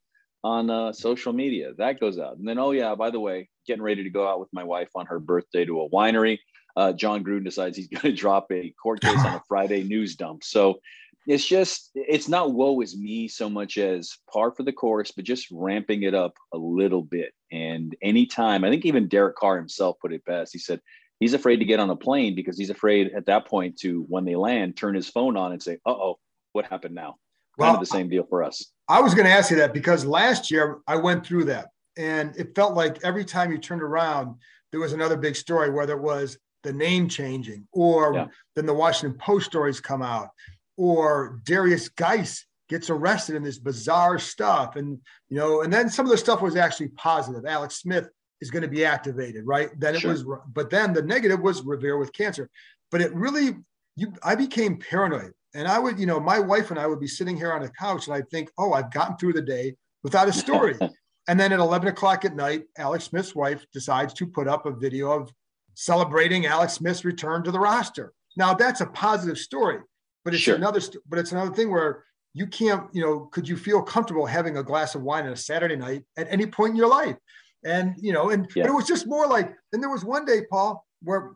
on 0.45 0.69
uh, 0.69 0.94
social 0.94 1.33
media. 1.33 1.73
That 1.77 2.00
goes 2.00 2.19
out, 2.19 2.38
and 2.38 2.47
then 2.47 2.57
oh 2.57 2.71
yeah, 2.71 2.95
by 2.95 3.09
the 3.09 3.19
way, 3.19 3.50
getting 3.69 3.83
ready 3.83 4.04
to 4.04 4.10
go 4.10 4.27
out 4.27 4.39
with 4.39 4.50
my 4.51 4.63
wife 4.63 4.89
on 4.95 5.06
her 5.06 5.19
birthday 5.19 5.63
to 5.63 5.81
a 5.81 5.89
winery. 5.89 6.39
Uh, 6.75 6.92
Jon 6.92 7.24
Gruden 7.24 7.45
decides 7.45 7.77
he's 7.77 7.88
going 7.94 8.01
to 8.01 8.12
drop 8.12 8.51
a 8.51 8.74
court 8.81 9.01
case 9.01 9.19
on 9.19 9.36
a 9.36 9.44
Friday 9.48 9.83
news 9.94 10.16
dump. 10.16 10.44
So 10.44 10.80
it's 11.27 11.45
just 11.45 11.92
it's 11.94 12.27
not 12.27 12.54
woe 12.54 12.81
is 12.81 12.98
me 12.98 13.27
so 13.27 13.50
much 13.50 13.77
as 13.77 14.18
par 14.33 14.51
for 14.51 14.63
the 14.63 14.74
course, 14.74 15.12
but 15.12 15.25
just 15.25 15.48
ramping 15.51 16.04
it 16.04 16.16
up 16.16 16.33
a 16.54 16.57
little 16.57 17.04
bit. 17.04 17.33
And 17.51 17.95
anytime, 18.01 18.63
I 18.63 18.69
think 18.69 18.86
even 18.86 19.07
Derek 19.07 19.36
Carr 19.36 19.57
himself 19.57 19.98
put 20.01 20.13
it 20.13 20.25
best. 20.25 20.51
He 20.51 20.60
said 20.60 20.81
he's 21.19 21.36
afraid 21.36 21.57
to 21.57 21.66
get 21.66 21.80
on 21.80 21.92
a 21.92 21.95
plane 21.95 22.33
because 22.33 22.57
he's 22.57 22.71
afraid 22.71 23.12
at 23.16 23.27
that 23.27 23.45
point 23.45 23.77
to 23.81 24.06
when 24.10 24.25
they 24.25 24.36
land, 24.36 24.75
turn 24.75 24.95
his 24.95 25.10
phone 25.10 25.38
on 25.38 25.51
and 25.51 25.62
say, 25.62 25.77
"Uh 25.86 25.92
oh, 25.92 26.19
what 26.54 26.66
happened 26.66 26.95
now?" 26.95 27.16
Well, 27.57 27.68
kind 27.68 27.75
of 27.75 27.88
the 27.88 27.94
same 27.94 28.10
deal 28.10 28.25
for 28.27 28.44
us. 28.44 28.66
I 28.88 29.01
was 29.01 29.13
going 29.13 29.25
to 29.25 29.31
ask 29.31 29.51
you 29.51 29.57
that 29.57 29.74
because 29.74 30.06
last 30.06 30.50
year 30.50 30.80
I 30.88 30.95
went 30.95 31.25
through 31.25 31.45
that, 31.45 31.68
and 32.00 32.34
it 32.38 32.56
felt 32.56 32.75
like 32.75 33.04
every 33.04 33.25
time 33.25 33.51
you 33.51 33.57
turned 33.57 33.81
around, 33.84 34.36
there 34.72 34.80
was 34.80 34.94
another 34.94 35.18
big 35.18 35.36
story, 35.36 35.69
whether 35.69 35.94
it 35.94 36.01
was 36.01 36.38
the 36.63 36.72
name 36.72 37.10
changing 37.10 37.68
or 37.74 38.13
yeah. 38.13 38.28
then 38.56 38.66
the 38.66 38.74
Washington 38.74 39.18
Post 39.19 39.48
stories 39.48 39.81
come 39.81 40.01
out 40.01 40.30
or 40.78 41.42
Derrius 41.44 41.94
Guice 41.94 42.46
gets 42.69 42.90
arrested 42.90 43.36
in 43.36 43.44
this 43.44 43.60
bizarre 43.60 44.18
stuff. 44.18 44.78
And, 44.78 45.00
you 45.28 45.38
know, 45.38 45.62
and 45.62 45.73
then 45.73 45.90
some 45.90 46.06
of 46.06 46.12
the 46.12 46.18
stuff 46.18 46.42
was 46.42 46.56
actually 46.56 46.90
positive. 46.90 47.45
Alex 47.45 47.81
Smith 47.81 48.07
is 48.40 48.50
going 48.50 48.62
to 48.62 48.69
be 48.69 48.85
activated, 48.85 49.45
right? 49.45 49.69
Then 49.78 49.95
it 49.95 50.02
sure. 50.02 50.12
was, 50.12 50.23
but 50.54 50.69
then 50.69 50.94
the 50.94 51.02
negative 51.02 51.42
was 51.42 51.64
Rivera 51.64 52.00
with 52.00 52.14
cancer. 52.14 52.50
But 52.92 53.02
it 53.02 53.14
really, 53.14 53.57
you, 53.97 54.14
I 54.23 54.35
became 54.35 54.78
paranoid. 54.78 55.33
And 55.54 55.68
I 55.68 55.80
would, 55.80 56.00
you 56.00 56.06
know, 56.06 56.19
my 56.19 56.40
wife 56.40 56.69
and 56.69 56.80
I 56.80 56.88
would 56.88 57.00
be 57.00 57.07
sitting 57.07 57.35
here 57.35 57.52
on 57.52 57.62
the 57.62 57.69
couch 57.69 58.07
and 58.07 58.16
I'd 58.16 58.30
think, 58.30 58.52
oh, 58.57 58.71
I've 58.71 58.92
gotten 58.92 59.18
through 59.18 59.33
the 59.33 59.42
day 59.42 59.76
without 60.04 60.30
a 60.30 60.33
story. 60.33 60.78
and 61.30 61.40
then 61.40 61.54
at 61.54 61.59
11 61.59 61.88
o'clock 61.90 62.26
at 62.26 62.36
night, 62.36 62.64
Alex 62.76 63.04
Smith's 63.04 63.36
wife 63.36 63.64
decides 63.71 64.16
to 64.16 64.26
put 64.26 64.48
up 64.48 64.66
a 64.66 64.71
video 64.71 65.12
of 65.12 65.31
celebrating 65.76 66.48
Alex 66.48 66.74
Smith's 66.74 67.06
return 67.06 67.44
to 67.44 67.52
the 67.52 67.59
roster. 67.59 68.14
Now, 68.36 68.56
that's 68.56 68.81
a 68.81 68.88
positive 68.88 69.38
story. 69.38 69.78
But 70.26 70.33
it's 70.33 70.42
sure. 70.42 70.56
another, 70.56 70.81
but 71.07 71.19
it's 71.19 71.31
another 71.31 71.54
thing 71.54 71.69
where 71.69 72.04
you 72.33 72.48
can't, 72.48 72.83
you 72.94 73.04
know, 73.04 73.30
could 73.31 73.48
you 73.48 73.57
feel 73.57 73.80
comfortable 73.80 74.26
having 74.26 74.57
a 74.57 74.64
glass 74.64 74.95
of 74.95 75.04
wine 75.04 75.28
on 75.28 75.33
a 75.33 75.36
Saturday 75.36 75.76
night 75.76 76.04
at 76.18 76.26
any 76.31 76.48
point 76.48 76.71
in 76.71 76.78
your 76.78 76.90
life? 76.90 77.16
And 77.64 77.94
you 77.98 78.12
know, 78.12 78.31
and 78.31 78.50
yeah. 78.56 78.64
but 78.64 78.71
it 78.71 78.74
was 78.74 78.88
just 78.88 79.06
more 79.06 79.28
like. 79.28 79.54
And 79.71 79.83
there 79.83 79.90
was 79.90 80.04
one 80.04 80.26
day, 80.26 80.42
Paul, 80.50 80.83
where 81.04 81.33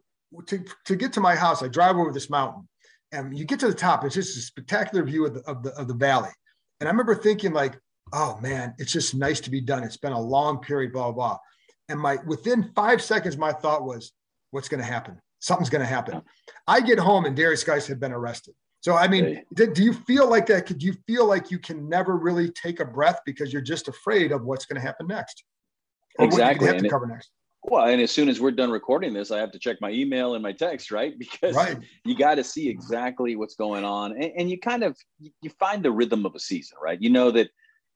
to 0.47 0.63
to 0.85 0.95
get 0.95 1.13
to 1.13 1.21
my 1.21 1.35
house, 1.35 1.61
I 1.61 1.67
drive 1.67 1.97
over 1.97 2.11
this 2.11 2.29
mountain, 2.29 2.67
and 3.11 3.37
you 3.37 3.45
get 3.45 3.59
to 3.59 3.67
the 3.67 3.73
top. 3.73 4.05
It's 4.05 4.15
just 4.15 4.37
a 4.37 4.41
spectacular 4.41 5.03
view 5.03 5.25
of 5.27 5.33
the 5.35 5.41
of 5.41 5.63
the 5.63 5.71
of 5.73 5.87
the 5.87 5.93
valley. 5.93 6.31
And 6.79 6.87
I 6.87 6.91
remember 6.91 7.13
thinking 7.13 7.53
like, 7.53 7.77
oh 8.13 8.39
man, 8.41 8.73
it's 8.77 8.93
just 8.93 9.15
nice 9.15 9.41
to 9.41 9.49
be 9.49 9.59
done. 9.59 9.83
It's 9.83 9.97
been 9.97 10.13
a 10.13 10.21
long 10.21 10.59
period, 10.59 10.93
blah 10.93 11.11
blah. 11.11 11.13
blah. 11.13 11.37
And 11.89 11.99
my 11.99 12.17
within 12.25 12.71
five 12.75 13.01
seconds, 13.01 13.37
my 13.37 13.51
thought 13.51 13.83
was, 13.83 14.13
what's 14.51 14.69
going 14.69 14.79
to 14.79 14.89
happen? 14.89 15.19
Something's 15.39 15.69
going 15.69 15.81
to 15.81 15.87
happen. 15.87 16.21
I 16.67 16.79
get 16.79 16.97
home 16.97 17.25
and 17.25 17.37
Derrius 17.37 17.65
Guice 17.65 17.85
had 17.85 17.99
been 17.99 18.13
arrested. 18.13 18.53
So, 18.79 18.95
I 18.95 19.07
mean, 19.07 19.41
do, 19.55 19.73
do 19.73 19.81
you 19.81 19.93
feel 19.93 20.29
like 20.29 20.45
that? 20.47 20.65
Could 20.65 20.83
you 20.83 20.93
feel 21.07 21.25
like 21.25 21.51
you 21.51 21.57
can 21.57 21.87
never 21.87 22.17
really 22.17 22.49
take 22.51 22.79
a 22.81 22.85
breath 22.85 23.19
because 23.25 23.51
you're 23.51 23.61
just 23.61 23.87
afraid 23.87 24.31
of 24.31 24.43
what's 24.43 24.65
going 24.65 24.75
to 24.75 24.85
happen 24.85 25.07
next? 25.07 25.43
Or 26.19 26.25
exactly. 26.25 26.67
What 26.67 26.71
you 26.71 26.73
have 26.75 26.83
to 26.83 26.89
cover 26.89 27.07
next? 27.07 27.29
Well, 27.63 27.85
and 27.85 28.01
as 28.01 28.11
soon 28.11 28.27
as 28.27 28.41
we're 28.41 28.51
done 28.51 28.71
recording 28.71 29.13
this, 29.13 29.31
I 29.31 29.39
have 29.39 29.51
to 29.51 29.59
check 29.59 29.77
my 29.79 29.89
email 29.89 30.33
and 30.33 30.43
my 30.43 30.51
text, 30.51 30.91
right? 30.91 31.13
Because 31.19 31.55
right. 31.55 31.77
you 32.03 32.15
got 32.15 32.35
to 32.35 32.43
see 32.43 32.67
exactly 32.67 33.37
what's 33.37 33.55
going 33.55 33.85
on, 33.85 34.11
and, 34.11 34.31
and, 34.37 34.49
you 34.49 34.59
kind 34.59 34.83
of 34.83 34.97
you 35.19 35.49
find 35.59 35.81
the 35.81 35.91
rhythm 35.91 36.25
of 36.25 36.35
a 36.35 36.39
season, 36.39 36.77
right? 36.83 37.01
You 37.01 37.09
know 37.09 37.31
that 37.31 37.49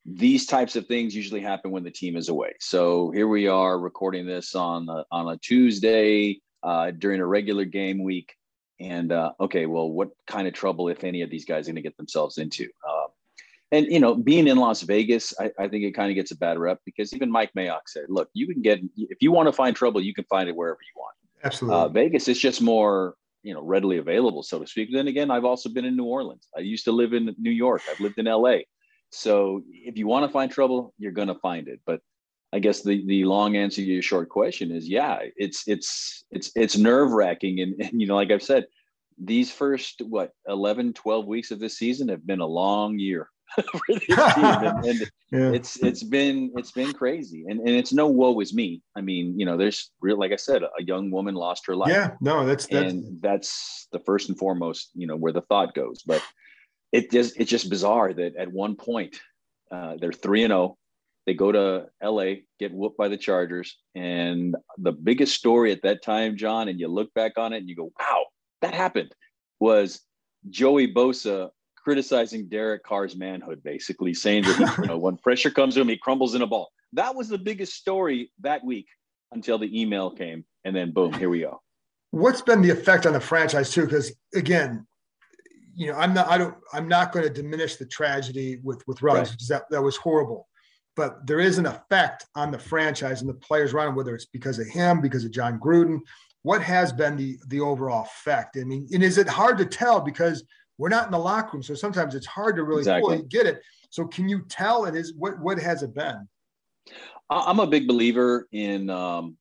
these 0.07 0.45
types 0.45 0.75
of 0.75 0.87
things 0.87 1.15
usually 1.15 1.41
happen 1.41 1.69
when 1.69 1.83
the 1.83 1.91
team 1.91 2.15
is 2.15 2.29
away. 2.29 2.53
So 2.59 3.11
here 3.11 3.27
we 3.27 3.47
are 3.47 3.77
recording 3.77 4.25
this 4.25 4.55
on 4.55 4.87
a, 4.89 5.05
on 5.11 5.33
a 5.33 5.37
Tuesday 5.37 6.39
uh, 6.63 6.91
during 6.91 7.19
a 7.19 7.25
regular 7.25 7.65
game 7.65 8.03
week 8.03 8.33
and 8.79 9.11
uh, 9.11 9.31
okay, 9.39 9.65
well, 9.65 9.89
what 9.89 10.09
kind 10.27 10.47
of 10.47 10.53
trouble, 10.53 10.87
if 10.89 11.03
any, 11.03 11.21
of 11.21 11.29
these 11.29 11.45
guys 11.45 11.65
going 11.65 11.75
to 11.75 11.81
get 11.81 11.97
themselves 11.97 12.37
into? 12.37 12.69
Uh, 12.87 13.07
and 13.71 13.87
you 13.87 13.99
know, 13.99 14.15
being 14.15 14.47
in 14.47 14.57
Las 14.57 14.81
Vegas, 14.83 15.33
I, 15.39 15.51
I 15.59 15.67
think 15.67 15.83
it 15.83 15.91
kind 15.91 16.11
of 16.11 16.15
gets 16.15 16.31
a 16.31 16.37
bad 16.37 16.57
rep 16.57 16.79
because 16.85 17.13
even 17.13 17.31
Mike 17.31 17.51
Mayock 17.57 17.81
said, 17.87 18.05
"Look, 18.07 18.29
you 18.33 18.47
can 18.47 18.61
get 18.61 18.79
if 18.95 19.17
you 19.19 19.31
want 19.31 19.47
to 19.47 19.53
find 19.53 19.75
trouble, 19.75 19.99
you 19.99 20.13
can 20.13 20.23
find 20.25 20.47
it 20.47 20.55
wherever 20.55 20.79
you 20.81 21.01
want." 21.01 21.15
Absolutely. 21.43 21.79
Uh, 21.79 21.87
Vegas 21.89 22.27
is 22.27 22.39
just 22.39 22.61
more 22.61 23.15
you 23.43 23.53
know 23.53 23.61
readily 23.61 23.97
available, 23.97 24.41
so 24.41 24.59
to 24.59 24.67
speak. 24.67 24.89
Then 24.93 25.07
again, 25.07 25.29
I've 25.31 25.43
also 25.43 25.69
been 25.69 25.83
in 25.83 25.97
New 25.97 26.05
Orleans. 26.05 26.47
I 26.55 26.61
used 26.61 26.85
to 26.85 26.93
live 26.93 27.13
in 27.13 27.35
New 27.37 27.51
York. 27.51 27.81
I've 27.91 27.99
lived 27.99 28.19
in 28.19 28.27
L.A. 28.27 28.65
So 29.11 29.63
if 29.71 29.97
you 29.97 30.07
want 30.07 30.25
to 30.25 30.31
find 30.31 30.51
trouble, 30.51 30.93
you're 30.97 31.11
going 31.11 31.29
to 31.29 31.35
find 31.35 31.67
it. 31.67 31.79
But 31.85 32.01
I 32.53 32.59
guess 32.59 32.81
the 32.81 33.05
the 33.05 33.25
long 33.25 33.55
answer 33.55 33.81
to 33.81 33.87
your 33.87 34.01
short 34.01 34.29
question 34.29 34.71
is 34.71 34.87
yeah, 34.87 35.19
it's 35.35 35.63
it's 35.67 36.25
it's 36.31 36.51
it's 36.55 36.77
nerve 36.77 37.11
wracking, 37.11 37.59
and, 37.59 37.75
and 37.81 38.01
you 38.01 38.07
know, 38.07 38.15
like 38.15 38.31
I've 38.31 38.43
said, 38.43 38.67
these 39.17 39.51
first 39.51 40.01
what 40.07 40.31
11, 40.47 40.93
12 40.93 41.25
weeks 41.25 41.51
of 41.51 41.59
this 41.59 41.77
season 41.77 42.07
have 42.09 42.25
been 42.25 42.39
a 42.39 42.45
long 42.45 42.99
year 42.99 43.29
for 43.55 43.81
this 43.89 44.05
team, 44.05 44.15
and, 44.17 44.85
and 44.85 45.11
yeah. 45.31 45.51
it's 45.51 45.81
it's 45.83 46.03
been 46.03 46.51
it's 46.55 46.71
been 46.71 46.93
crazy, 46.93 47.45
and 47.49 47.59
and 47.59 47.69
it's 47.69 47.91
no 47.91 48.07
woe 48.07 48.39
is 48.39 48.53
me. 48.53 48.81
I 48.95 49.01
mean, 49.01 49.37
you 49.37 49.45
know, 49.45 49.57
there's 49.57 49.91
real 49.99 50.17
like 50.17 50.31
I 50.31 50.37
said, 50.37 50.63
a 50.63 50.83
young 50.83 51.11
woman 51.11 51.35
lost 51.35 51.65
her 51.67 51.75
life. 51.75 51.91
Yeah, 51.91 52.11
no, 52.21 52.45
that's 52.45 52.65
that's 52.67 52.91
and 52.93 53.21
that's 53.21 53.87
the 53.91 53.99
first 53.99 54.29
and 54.29 54.37
foremost, 54.37 54.91
you 54.95 55.07
know, 55.07 55.17
where 55.17 55.33
the 55.33 55.41
thought 55.41 55.75
goes. 55.75 56.01
But 56.05 56.21
it 56.91 57.11
just 57.11 57.39
it's 57.39 57.49
just 57.49 57.69
bizarre 57.69 58.13
that 58.13 58.35
at 58.35 58.51
one 58.51 58.75
point 58.75 59.19
uh, 59.71 59.95
they're 59.99 60.11
three 60.13 60.43
and 60.43 60.51
zero 60.51 60.61
oh, 60.61 60.77
they 61.27 61.33
go 61.33 61.51
to 61.51 61.87
LA, 62.01 62.35
get 62.57 62.73
whooped 62.73 62.97
by 62.97 63.09
the 63.09 63.17
Chargers. 63.17 63.77
And 63.95 64.55
the 64.77 64.93
biggest 64.93 65.35
story 65.35 65.73
at 65.73 65.81
that 65.83 66.01
time, 66.01 66.37
John, 66.37 66.69
and 66.69 66.79
you 66.79 66.87
look 66.87 67.13
back 67.13 67.33
on 67.37 67.51
it 67.51 67.57
and 67.57 67.67
you 67.67 67.75
go, 67.75 67.91
wow, 67.99 68.25
that 68.61 68.73
happened, 68.73 69.13
was 69.59 69.99
Joey 70.49 70.91
Bosa 70.91 71.49
criticizing 71.75 72.47
Derek 72.47 72.83
Carr's 72.83 73.17
manhood, 73.17 73.61
basically 73.61 74.13
saying 74.13 74.43
that 74.43 74.77
you 74.81 74.87
know 74.87 74.97
when 74.97 75.17
pressure 75.17 75.51
comes 75.51 75.75
to 75.75 75.81
him, 75.81 75.89
he 75.89 75.97
crumbles 75.97 76.33
in 76.33 76.41
a 76.41 76.47
ball. 76.47 76.69
That 76.93 77.13
was 77.13 77.27
the 77.27 77.37
biggest 77.37 77.73
story 77.73 78.31
that 78.39 78.63
week 78.63 78.87
until 79.33 79.57
the 79.57 79.79
email 79.79 80.09
came, 80.09 80.45
and 80.63 80.73
then 80.73 80.91
boom, 80.91 81.11
here 81.11 81.29
we 81.29 81.41
go. 81.41 81.61
What's 82.11 82.41
been 82.41 82.61
the 82.61 82.69
effect 82.69 83.05
on 83.05 83.11
the 83.11 83.19
franchise 83.19 83.71
too? 83.71 83.83
Because 83.83 84.13
again, 84.33 84.87
you 85.77 85.87
know, 85.87 85.97
I'm 85.97 86.13
not, 86.13 86.27
I 86.27 86.37
don't, 86.37 86.55
I'm 86.73 86.87
not 86.87 87.13
going 87.13 87.23
to 87.23 87.31
diminish 87.31 87.77
the 87.77 87.85
tragedy 87.85 88.59
with 88.63 88.85
with 88.87 89.01
Ruggs, 89.01 89.29
right. 89.29 89.39
that 89.49 89.63
that 89.69 89.81
was 89.81 89.95
horrible 89.95 90.47
but 90.97 91.25
there 91.27 91.39
is 91.39 91.59
an 91.59 91.67
effect 91.67 92.25
on 92.35 92.51
the 92.51 92.57
franchise 92.57 93.21
and 93.21 93.29
the 93.29 93.35
players 93.35 93.71
running, 93.71 93.95
whether 93.95 94.15
it's 94.15 94.25
because 94.25 94.57
of 94.57 94.67
him, 94.67 94.99
because 94.99 95.23
of 95.23 95.31
Jon 95.31 95.59
Gruden. 95.59 95.99
What 96.41 96.61
has 96.63 96.91
been 96.91 97.15
the 97.15 97.37
the 97.47 97.61
overall 97.61 98.03
effect? 98.03 98.57
I 98.59 98.63
mean, 98.63 98.87
and 98.91 99.03
is 99.03 99.17
it 99.17 99.29
hard 99.29 99.57
to 99.59 99.65
tell 99.65 100.01
because 100.01 100.43
we're 100.77 100.89
not 100.89 101.05
in 101.05 101.11
the 101.11 101.19
locker 101.19 101.51
room, 101.53 101.63
so 101.63 101.75
sometimes 101.75 102.15
it's 102.15 102.25
hard 102.25 102.55
to 102.55 102.63
really 102.63 102.81
exactly. 102.81 103.17
fully 103.17 103.27
get 103.27 103.45
it. 103.45 103.61
So, 103.89 104.05
can 104.05 104.27
you 104.27 104.43
tell? 104.49 104.85
And 104.85 104.97
is 104.97 105.13
what 105.15 105.39
what 105.39 105.59
has 105.59 105.83
it 105.83 105.93
been? 105.93 106.27
I'm 107.29 107.59
a 107.59 107.67
big 107.67 107.87
believer 107.87 108.47
in 108.51 108.89
um, 108.89 109.37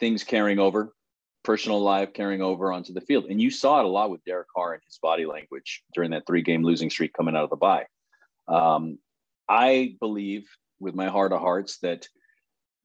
things 0.00 0.24
carrying 0.24 0.58
over, 0.58 0.94
personal 1.50 1.82
life 1.82 2.12
carrying 2.12 2.42
over 2.42 2.72
onto 2.72 2.92
the 2.92 3.00
field, 3.00 3.24
and 3.28 3.42
you 3.42 3.50
saw 3.50 3.80
it 3.80 3.84
a 3.84 3.88
lot 3.88 4.08
with 4.08 4.24
Derek 4.24 4.46
Carr 4.54 4.74
and 4.74 4.82
his 4.86 5.00
body 5.02 5.26
language 5.26 5.82
during 5.94 6.12
that 6.12 6.22
three 6.24 6.42
game 6.42 6.62
losing 6.62 6.88
streak 6.88 7.12
coming 7.12 7.34
out 7.34 7.42
of 7.42 7.50
the 7.50 7.56
bye. 7.56 7.86
Um, 8.46 8.98
I 9.48 9.96
believe 9.98 10.48
with 10.78 10.94
my 10.94 11.08
heart 11.08 11.32
of 11.32 11.40
hearts 11.40 11.78
that 11.78 12.06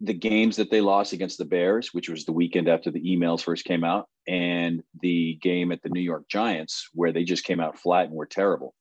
the 0.01 0.15
games 0.15 0.55
that 0.55 0.71
they 0.71 0.81
lost 0.81 1.13
against 1.13 1.37
the 1.37 1.45
Bears, 1.45 1.93
which 1.93 2.09
was 2.09 2.25
the 2.25 2.31
weekend 2.31 2.67
after 2.67 2.89
the 2.89 3.03
emails 3.03 3.43
first 3.43 3.65
came 3.65 3.83
out, 3.83 4.07
and 4.27 4.81
the 4.99 5.37
game 5.43 5.71
at 5.71 5.83
the 5.83 5.89
New 5.89 6.01
York 6.01 6.27
Giants, 6.27 6.89
where 6.93 7.11
they 7.11 7.23
just 7.23 7.43
came 7.43 7.59
out 7.59 7.77
flat 7.77 8.07
and 8.07 8.15
were 8.15 8.25
terrible, 8.25 8.73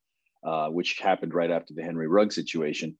uh, 0.47 0.69
which 0.69 0.99
happened 0.99 1.35
right 1.35 1.50
after 1.50 1.75
the 1.75 1.83
Henry 1.83 2.09
Rugg 2.09 2.33
situation. 2.33 2.97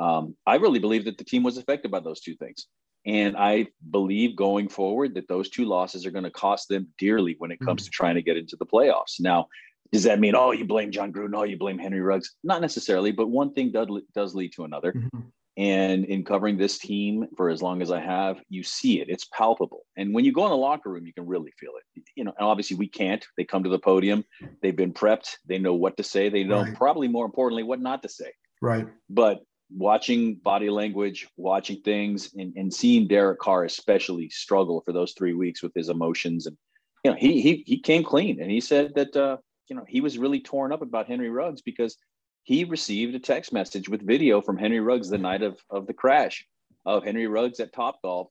Um, 0.00 0.36
I 0.44 0.56
really 0.56 0.80
believe 0.80 1.04
that 1.04 1.16
the 1.16 1.30
team 1.32 1.44
was 1.44 1.58
affected 1.58 1.92
by 1.92 2.00
those 2.00 2.20
two 2.20 2.34
things. 2.34 2.66
And 3.06 3.36
I 3.36 3.68
believe 3.90 4.34
going 4.34 4.68
forward 4.68 5.14
that 5.14 5.28
those 5.28 5.50
two 5.50 5.66
losses 5.66 6.06
are 6.06 6.10
going 6.10 6.24
to 6.24 6.30
cost 6.30 6.68
them 6.68 6.88
dearly 6.98 7.36
when 7.38 7.50
it 7.50 7.60
comes 7.60 7.82
mm-hmm. 7.82 7.90
to 7.90 7.90
trying 7.90 8.14
to 8.14 8.22
get 8.22 8.36
into 8.36 8.56
the 8.56 8.66
playoffs. 8.66 9.20
Now, 9.20 9.48
does 9.92 10.04
that 10.04 10.18
mean 10.18 10.34
oh 10.34 10.52
you 10.52 10.64
blame 10.64 10.90
Jon 10.90 11.12
Gruden, 11.12 11.36
oh 11.36 11.44
you 11.44 11.58
blame 11.58 11.78
Henry 11.78 12.00
Ruggs? 12.00 12.34
Not 12.42 12.60
necessarily, 12.60 13.12
but 13.12 13.28
one 13.28 13.52
thing 13.52 13.70
does 13.70 13.88
does 14.14 14.34
lead 14.34 14.52
to 14.54 14.64
another. 14.64 14.92
Mm-hmm. 14.92 15.20
And 15.56 16.04
in 16.06 16.24
covering 16.24 16.58
this 16.58 16.78
team 16.78 17.28
for 17.36 17.48
as 17.48 17.62
long 17.62 17.80
as 17.80 17.92
I 17.92 18.00
have, 18.00 18.40
you 18.48 18.64
see 18.64 19.00
it. 19.00 19.08
It's 19.08 19.26
palpable. 19.26 19.86
And 19.96 20.12
when 20.12 20.24
you 20.24 20.32
go 20.32 20.44
in 20.46 20.50
the 20.50 20.56
locker 20.56 20.90
room, 20.90 21.06
you 21.06 21.12
can 21.12 21.26
really 21.26 21.52
feel 21.60 21.70
it. 21.78 22.02
You 22.16 22.24
know, 22.24 22.32
obviously 22.40 22.76
we 22.76 22.88
can't. 22.88 23.24
They 23.36 23.44
come 23.44 23.62
to 23.62 23.70
the 23.70 23.78
podium, 23.78 24.24
they've 24.62 24.74
been 24.74 24.92
prepped, 24.92 25.36
they 25.46 25.58
know 25.58 25.74
what 25.74 25.96
to 25.98 26.02
say, 26.02 26.28
they 26.28 26.42
know 26.42 26.62
right. 26.62 26.74
probably 26.74 27.06
more 27.06 27.24
importantly 27.24 27.62
what 27.62 27.80
not 27.80 28.02
to 28.02 28.08
say. 28.08 28.32
Right. 28.60 28.88
But 29.08 29.44
watching 29.76 30.36
body 30.36 30.70
language, 30.70 31.28
watching 31.36 31.80
things, 31.82 32.32
and, 32.36 32.52
and 32.56 32.72
seeing 32.72 33.08
Derek 33.08 33.40
Carr 33.40 33.64
especially 33.64 34.28
struggle 34.30 34.80
for 34.84 34.92
those 34.92 35.12
three 35.12 35.34
weeks 35.34 35.62
with 35.62 35.72
his 35.74 35.88
emotions 35.88 36.46
and 36.46 36.56
you 37.04 37.10
know, 37.10 37.16
he 37.18 37.42
he 37.42 37.62
he 37.66 37.78
came 37.78 38.02
clean 38.02 38.40
and 38.40 38.50
he 38.50 38.60
said 38.60 38.94
that 38.94 39.14
uh, 39.14 39.36
you 39.68 39.76
know, 39.76 39.84
he 39.86 40.00
was 40.00 40.18
really 40.18 40.40
torn 40.40 40.72
up 40.72 40.82
about 40.82 41.06
Henry 41.06 41.30
Ruggs 41.30 41.62
because 41.62 41.96
he 42.42 42.64
received 42.64 43.14
a 43.14 43.18
text 43.18 43.52
message 43.52 43.88
with 43.88 44.06
video 44.06 44.40
from 44.40 44.56
Henry 44.56 44.80
Ruggs 44.80 45.08
the 45.08 45.18
night 45.18 45.42
of, 45.42 45.58
of 45.70 45.86
the 45.86 45.94
crash 45.94 46.46
of 46.84 47.04
Henry 47.04 47.26
Ruggs 47.26 47.60
at 47.60 47.72
Top 47.72 48.00
Golf 48.02 48.30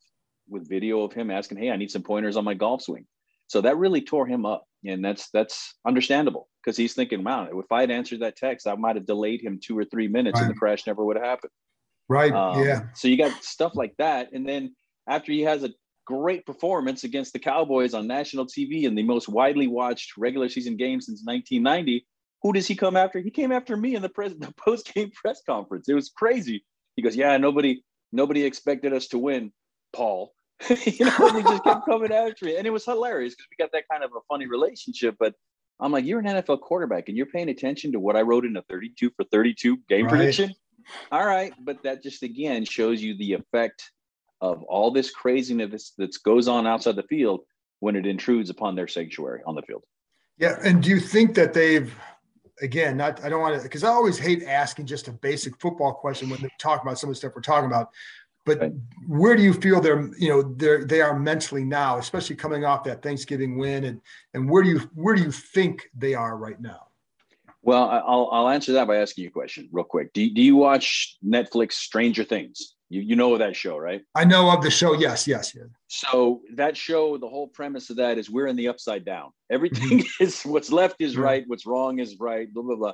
with 0.50 0.69
video 0.69 1.01
of 1.03 1.13
him 1.13 1.31
asking, 1.31 1.57
Hey, 1.57 1.71
I 1.71 1.77
need 1.77 1.91
some 1.91 2.03
pointers 2.03 2.38
on 2.38 2.43
my 2.43 2.53
golf 2.53 2.83
swing. 2.83 3.05
So 3.47 3.62
that 3.62 3.77
really 3.77 4.01
tore 4.01 4.27
him 4.27 4.45
up. 4.45 4.65
And 4.85 5.03
that's 5.03 5.29
that's 5.31 5.75
understandable 5.85 6.47
because 6.63 6.77
he's 6.77 6.93
thinking, 6.93 7.24
wow, 7.24 7.48
if 7.51 7.72
I 7.72 7.82
had 7.82 7.91
answered 7.91 8.22
that 8.22 8.38
text, 8.38 8.67
I 8.67 8.75
might 8.75 8.96
have 8.96 9.05
delayed 9.05 9.41
him 9.41 9.60
two 9.62 9.77
or 9.77 9.86
three 9.86 10.08
minutes 10.08 10.39
right. 10.39 10.48
and 10.48 10.55
the 10.55 10.60
crash 10.60 10.88
never 10.88 11.03
would 11.03 11.17
have 11.17 11.25
happened. 11.25 11.51
Right. 12.08 12.32
Um, 12.32 12.63
yeah. 12.63 12.84
So 12.96 13.08
you 13.08 13.17
got 13.17 13.43
stuff 13.43 13.74
like 13.75 13.96
that. 13.98 14.32
And 14.34 14.48
then 14.48 14.75
after 15.08 15.32
he 15.32 15.41
has 15.41 15.63
a 15.63 15.72
great 16.05 16.46
performance 16.46 17.03
against 17.03 17.34
the 17.34 17.39
Cowboys 17.39 17.93
on 17.93 18.08
national 18.08 18.46
TV 18.46 18.84
in 18.84 18.96
the 18.96 19.03
most 19.03 19.29
widely 19.29 19.67
watched 19.67 20.17
regular 20.17 20.50
season 20.50 20.77
game 20.77 21.01
since 21.01 21.22
1990. 21.24 22.05
Who 22.41 22.53
does 22.53 22.67
he 22.67 22.75
come 22.75 22.98
after? 22.98 23.20
He 23.20 23.32
came 23.32 23.51
after 23.51 23.77
me 23.77 23.96
in 23.96 24.01
the, 24.01 24.10
pres- 24.10 24.36
the 24.39 24.53
post 24.58 24.93
game 24.93 25.12
press 25.12 25.41
conference. 25.46 25.88
It 25.88 25.93
was 25.93 26.10
crazy. 26.10 26.65
He 26.96 27.01
goes, 27.01 27.15
"Yeah, 27.15 27.38
nobody 27.38 27.84
nobody 28.12 28.43
expected 28.43 28.93
us 28.93 29.08
to 29.08 29.17
win, 29.17 29.51
Paul." 29.93 30.34
you 30.70 31.05
know, 31.05 31.27
and 31.27 31.38
he 31.38 31.43
just 31.43 31.63
kept 31.63 31.86
coming 31.89 32.12
after 32.12 32.46
me, 32.46 32.58
and 32.58 32.67
it 32.67 32.70
was 32.70 32.86
hilarious 32.86 33.34
because 33.34 33.48
we 33.50 33.63
got 33.63 33.72
that 33.72 33.86
kind 33.89 34.03
of 34.03 34.12
a 34.12 34.20
funny 34.29 34.46
relationship. 34.46 35.15
But 35.20 35.34
I'm 35.83 35.91
like, 35.91 36.05
"You're 36.05 36.19
an 36.19 36.25
NFL 36.25 36.61
quarterback, 36.61 37.09
and 37.09 37.17
you're 37.17 37.27
paying 37.27 37.49
attention 37.49 37.91
to 37.91 37.99
what 37.99 38.15
I 38.15 38.21
wrote 38.21 38.45
in 38.45 38.55
a 38.55 38.61
32 38.63 39.11
for 39.15 39.25
32 39.25 39.77
game 39.89 40.05
right. 40.05 40.09
prediction." 40.09 40.53
All 41.11 41.25
right, 41.25 41.53
but 41.59 41.83
that 41.83 42.01
just 42.01 42.23
again 42.23 42.65
shows 42.65 43.01
you 43.01 43.15
the 43.17 43.33
effect 43.33 43.91
of 44.41 44.63
all 44.63 44.91
this 44.91 45.11
craziness 45.11 45.93
that 45.97 46.15
goes 46.23 46.47
on 46.47 46.65
outside 46.67 46.95
the 46.95 47.03
field 47.03 47.41
when 47.79 47.95
it 47.95 48.05
intrudes 48.05 48.49
upon 48.49 48.75
their 48.75 48.87
sanctuary 48.87 49.41
on 49.45 49.55
the 49.55 49.61
field. 49.61 49.83
Yeah, 50.37 50.57
and 50.63 50.81
do 50.81 50.89
you 50.89 50.99
think 50.99 51.35
that 51.35 51.53
they've 51.53 51.93
again 52.61 52.95
not 52.97 53.23
I 53.23 53.29
don't 53.29 53.41
want 53.41 53.57
to 53.57 53.63
because 53.63 53.83
I 53.83 53.89
always 53.89 54.17
hate 54.17 54.43
asking 54.43 54.85
just 54.85 55.07
a 55.07 55.11
basic 55.11 55.59
football 55.59 55.93
question 55.93 56.29
when 56.29 56.41
they 56.41 56.49
talk 56.59 56.81
about 56.81 56.99
some 56.99 57.09
of 57.09 57.15
the 57.15 57.17
stuff 57.17 57.33
we're 57.35 57.41
talking 57.41 57.67
about. 57.67 57.89
But 58.45 58.59
right. 58.59 58.73
where 59.07 59.35
do 59.35 59.43
you 59.43 59.53
feel 59.53 59.79
they're 59.79 60.09
you 60.17 60.29
know 60.29 60.41
they're 60.41 60.83
they 60.85 61.01
are 61.01 61.17
mentally 61.17 61.63
now, 61.63 61.97
especially 61.97 62.35
coming 62.35 62.65
off 62.65 62.83
that 62.83 63.01
Thanksgiving 63.01 63.57
win, 63.57 63.85
and 63.85 64.01
and 64.33 64.50
where 64.50 64.63
do 64.63 64.69
you 64.69 64.79
where 64.93 65.15
do 65.15 65.21
you 65.21 65.31
think 65.31 65.89
they 65.97 66.13
are 66.13 66.38
right 66.38 66.59
now? 66.59 66.88
Well, 67.62 67.89
I'll 67.89 68.29
I'll 68.31 68.50
answer 68.50 68.73
that 68.73 68.88
by 68.88 68.97
asking 68.97 69.23
you 69.23 69.29
a 69.29 69.31
question 69.31 69.69
real 69.71 69.85
quick. 69.85 70.12
Do 70.12 70.29
do 70.29 70.41
you 70.41 70.57
watch 70.57 71.17
Netflix 71.25 71.73
Stranger 71.73 72.25
Things? 72.25 72.75
You 72.89 73.01
you 73.01 73.15
know 73.15 73.38
that 73.38 73.55
show, 73.55 73.77
right? 73.77 74.01
I 74.13 74.25
know 74.25 74.51
of 74.51 74.62
the 74.62 74.69
show. 74.69 74.93
Yes, 74.93 75.25
yes, 75.25 75.55
yes. 75.55 75.65
So 75.88 76.41
that 76.55 76.75
show, 76.75 77.17
the 77.17 77.29
whole 77.29 77.47
premise 77.47 77.89
of 77.89 77.95
that 77.97 78.17
is 78.17 78.29
we're 78.29 78.47
in 78.47 78.57
the 78.57 78.67
upside 78.67 79.05
down. 79.05 79.31
Everything 79.50 80.00
mm-hmm. 80.00 80.07
is 80.23 80.43
what's 80.43 80.71
left 80.71 80.97
is 81.00 81.15
right, 81.15 81.45
what's 81.47 81.65
wrong 81.65 82.00
is 82.00 82.19
right. 82.19 82.53
Blah 82.53 82.63
blah 82.63 82.75
blah. 82.75 82.93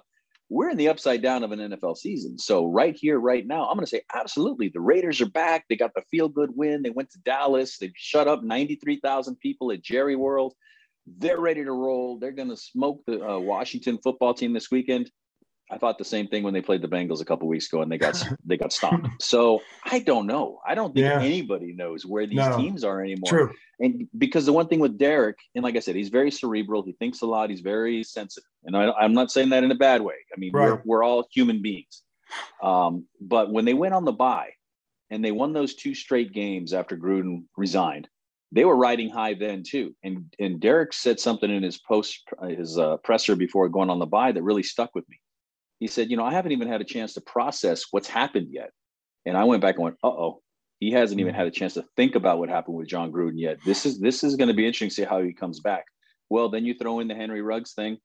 We're 0.49 0.69
in 0.69 0.77
the 0.77 0.89
upside 0.89 1.21
down 1.21 1.43
of 1.43 1.51
an 1.51 1.59
NFL 1.59 1.97
season. 1.97 2.39
So 2.39 2.65
right 2.65 2.97
here, 2.99 3.19
right 3.19 3.45
now, 3.45 3.67
I'm 3.67 3.75
going 3.75 3.85
to 3.85 3.89
say 3.89 4.01
absolutely. 4.13 4.69
The 4.69 4.81
Raiders 4.81 5.21
are 5.21 5.29
back. 5.29 5.65
They 5.69 5.75
got 5.75 5.93
the 5.93 6.01
feel 6.09 6.27
good 6.27 6.49
win. 6.55 6.81
They 6.81 6.89
went 6.89 7.11
to 7.11 7.19
Dallas. 7.19 7.77
They 7.77 7.91
shut 7.95 8.27
up 8.27 8.43
93,000 8.43 9.39
people 9.39 9.71
at 9.71 9.83
Jerry 9.83 10.15
World. 10.15 10.55
They're 11.05 11.39
ready 11.39 11.63
to 11.63 11.71
roll. 11.71 12.17
They're 12.17 12.31
going 12.31 12.49
to 12.49 12.57
smoke 12.57 13.03
the 13.05 13.23
uh, 13.23 13.37
Washington 13.39 13.99
football 14.03 14.33
team 14.33 14.53
this 14.53 14.71
weekend. 14.71 15.11
I 15.71 15.77
thought 15.77 15.97
the 15.99 16.05
same 16.05 16.27
thing 16.27 16.43
when 16.43 16.53
they 16.53 16.61
played 16.61 16.81
the 16.81 16.87
Bengals 16.87 17.21
a 17.21 17.25
couple 17.25 17.47
weeks 17.47 17.67
ago 17.67 17.81
and 17.81 17.91
they 17.91 17.97
got 17.97 18.23
they 18.45 18.57
got 18.57 18.73
stopped. 18.73 19.07
So 19.21 19.61
I 19.85 19.99
don't 19.99 20.25
know. 20.25 20.59
I 20.67 20.73
don't 20.75 20.93
think 20.93 21.05
yeah. 21.05 21.21
anybody 21.21 21.73
knows 21.73 22.05
where 22.05 22.25
these 22.25 22.37
no. 22.37 22.57
teams 22.57 22.83
are 22.83 23.01
anymore. 23.01 23.29
True. 23.29 23.53
And 23.79 24.07
because 24.17 24.45
the 24.45 24.53
one 24.53 24.67
thing 24.67 24.79
with 24.79 24.97
Derek, 24.97 25.37
and 25.55 25.63
like 25.63 25.77
I 25.77 25.79
said, 25.79 25.95
he's 25.95 26.09
very 26.09 26.31
cerebral. 26.31 26.83
He 26.83 26.93
thinks 26.93 27.21
a 27.21 27.27
lot. 27.27 27.49
He's 27.49 27.61
very 27.61 28.03
sensitive. 28.03 28.49
And 28.65 28.75
I, 28.75 29.05
am 29.05 29.13
not 29.13 29.31
saying 29.31 29.49
that 29.49 29.63
in 29.63 29.71
a 29.71 29.75
bad 29.75 30.01
way. 30.01 30.15
I 30.35 30.39
mean, 30.39 30.51
right. 30.53 30.71
we're, 30.71 30.81
we're 30.85 31.03
all 31.03 31.27
human 31.31 31.61
beings. 31.61 32.01
Um, 32.61 33.05
but 33.21 33.51
when 33.51 33.65
they 33.65 33.73
went 33.73 33.93
on 33.93 34.05
the 34.05 34.11
bye 34.11 34.51
and 35.09 35.23
they 35.23 35.31
won 35.31 35.53
those 35.53 35.75
two 35.75 35.95
straight 35.95 36.33
games 36.33 36.73
after 36.73 36.97
Gruden 36.97 37.43
resigned, 37.55 38.07
they 38.51 38.65
were 38.65 38.75
riding 38.75 39.09
high 39.09 39.35
then 39.35 39.63
too. 39.63 39.95
And 40.03 40.25
and 40.39 40.59
Derek 40.59 40.91
said 40.91 41.19
something 41.19 41.49
in 41.49 41.63
his 41.63 41.77
post 41.77 42.21
his 42.49 42.77
uh, 42.77 42.97
presser 42.97 43.35
before 43.35 43.69
going 43.69 43.91
on 43.91 43.99
the 43.99 44.07
bye 44.07 44.31
that 44.31 44.43
really 44.43 44.63
stuck 44.63 44.93
with 44.95 45.07
me 45.07 45.19
he 45.79 45.87
said, 45.87 46.11
you 46.11 46.17
know, 46.17 46.25
I 46.25 46.33
haven't 46.33 46.51
even 46.51 46.67
had 46.67 46.81
a 46.81 46.85
chance 46.85 47.13
to 47.13 47.21
process 47.21 47.85
what's 47.91 48.07
happened 48.07 48.47
yet. 48.51 48.71
And 49.25 49.37
I 49.37 49.45
went 49.45 49.61
back 49.61 49.75
and 49.75 49.83
went, 49.83 49.97
uh 50.03 50.07
oh, 50.07 50.41
he 50.79 50.91
hasn't 50.91 51.19
even 51.19 51.33
mm. 51.33 51.37
had 51.37 51.47
a 51.47 51.51
chance 51.51 51.73
to 51.75 51.85
think 51.95 52.15
about 52.15 52.39
what 52.39 52.49
happened 52.49 52.77
with 52.77 52.87
Jon 52.87 53.11
Gruden 53.11 53.33
yet. 53.35 53.57
This 53.65 53.85
is 53.85 53.99
this 53.99 54.23
is 54.23 54.35
going 54.35 54.47
to 54.47 54.53
be 54.53 54.65
interesting 54.65 54.89
to 54.89 54.95
see 54.95 55.03
how 55.03 55.21
he 55.21 55.33
comes 55.33 55.59
back. 55.59 55.85
Well, 56.29 56.49
then 56.49 56.65
you 56.65 56.73
throw 56.73 56.99
in 56.99 57.07
the 57.07 57.15
Henry 57.15 57.41
Ruggs 57.41 57.73
thing, 57.73 57.97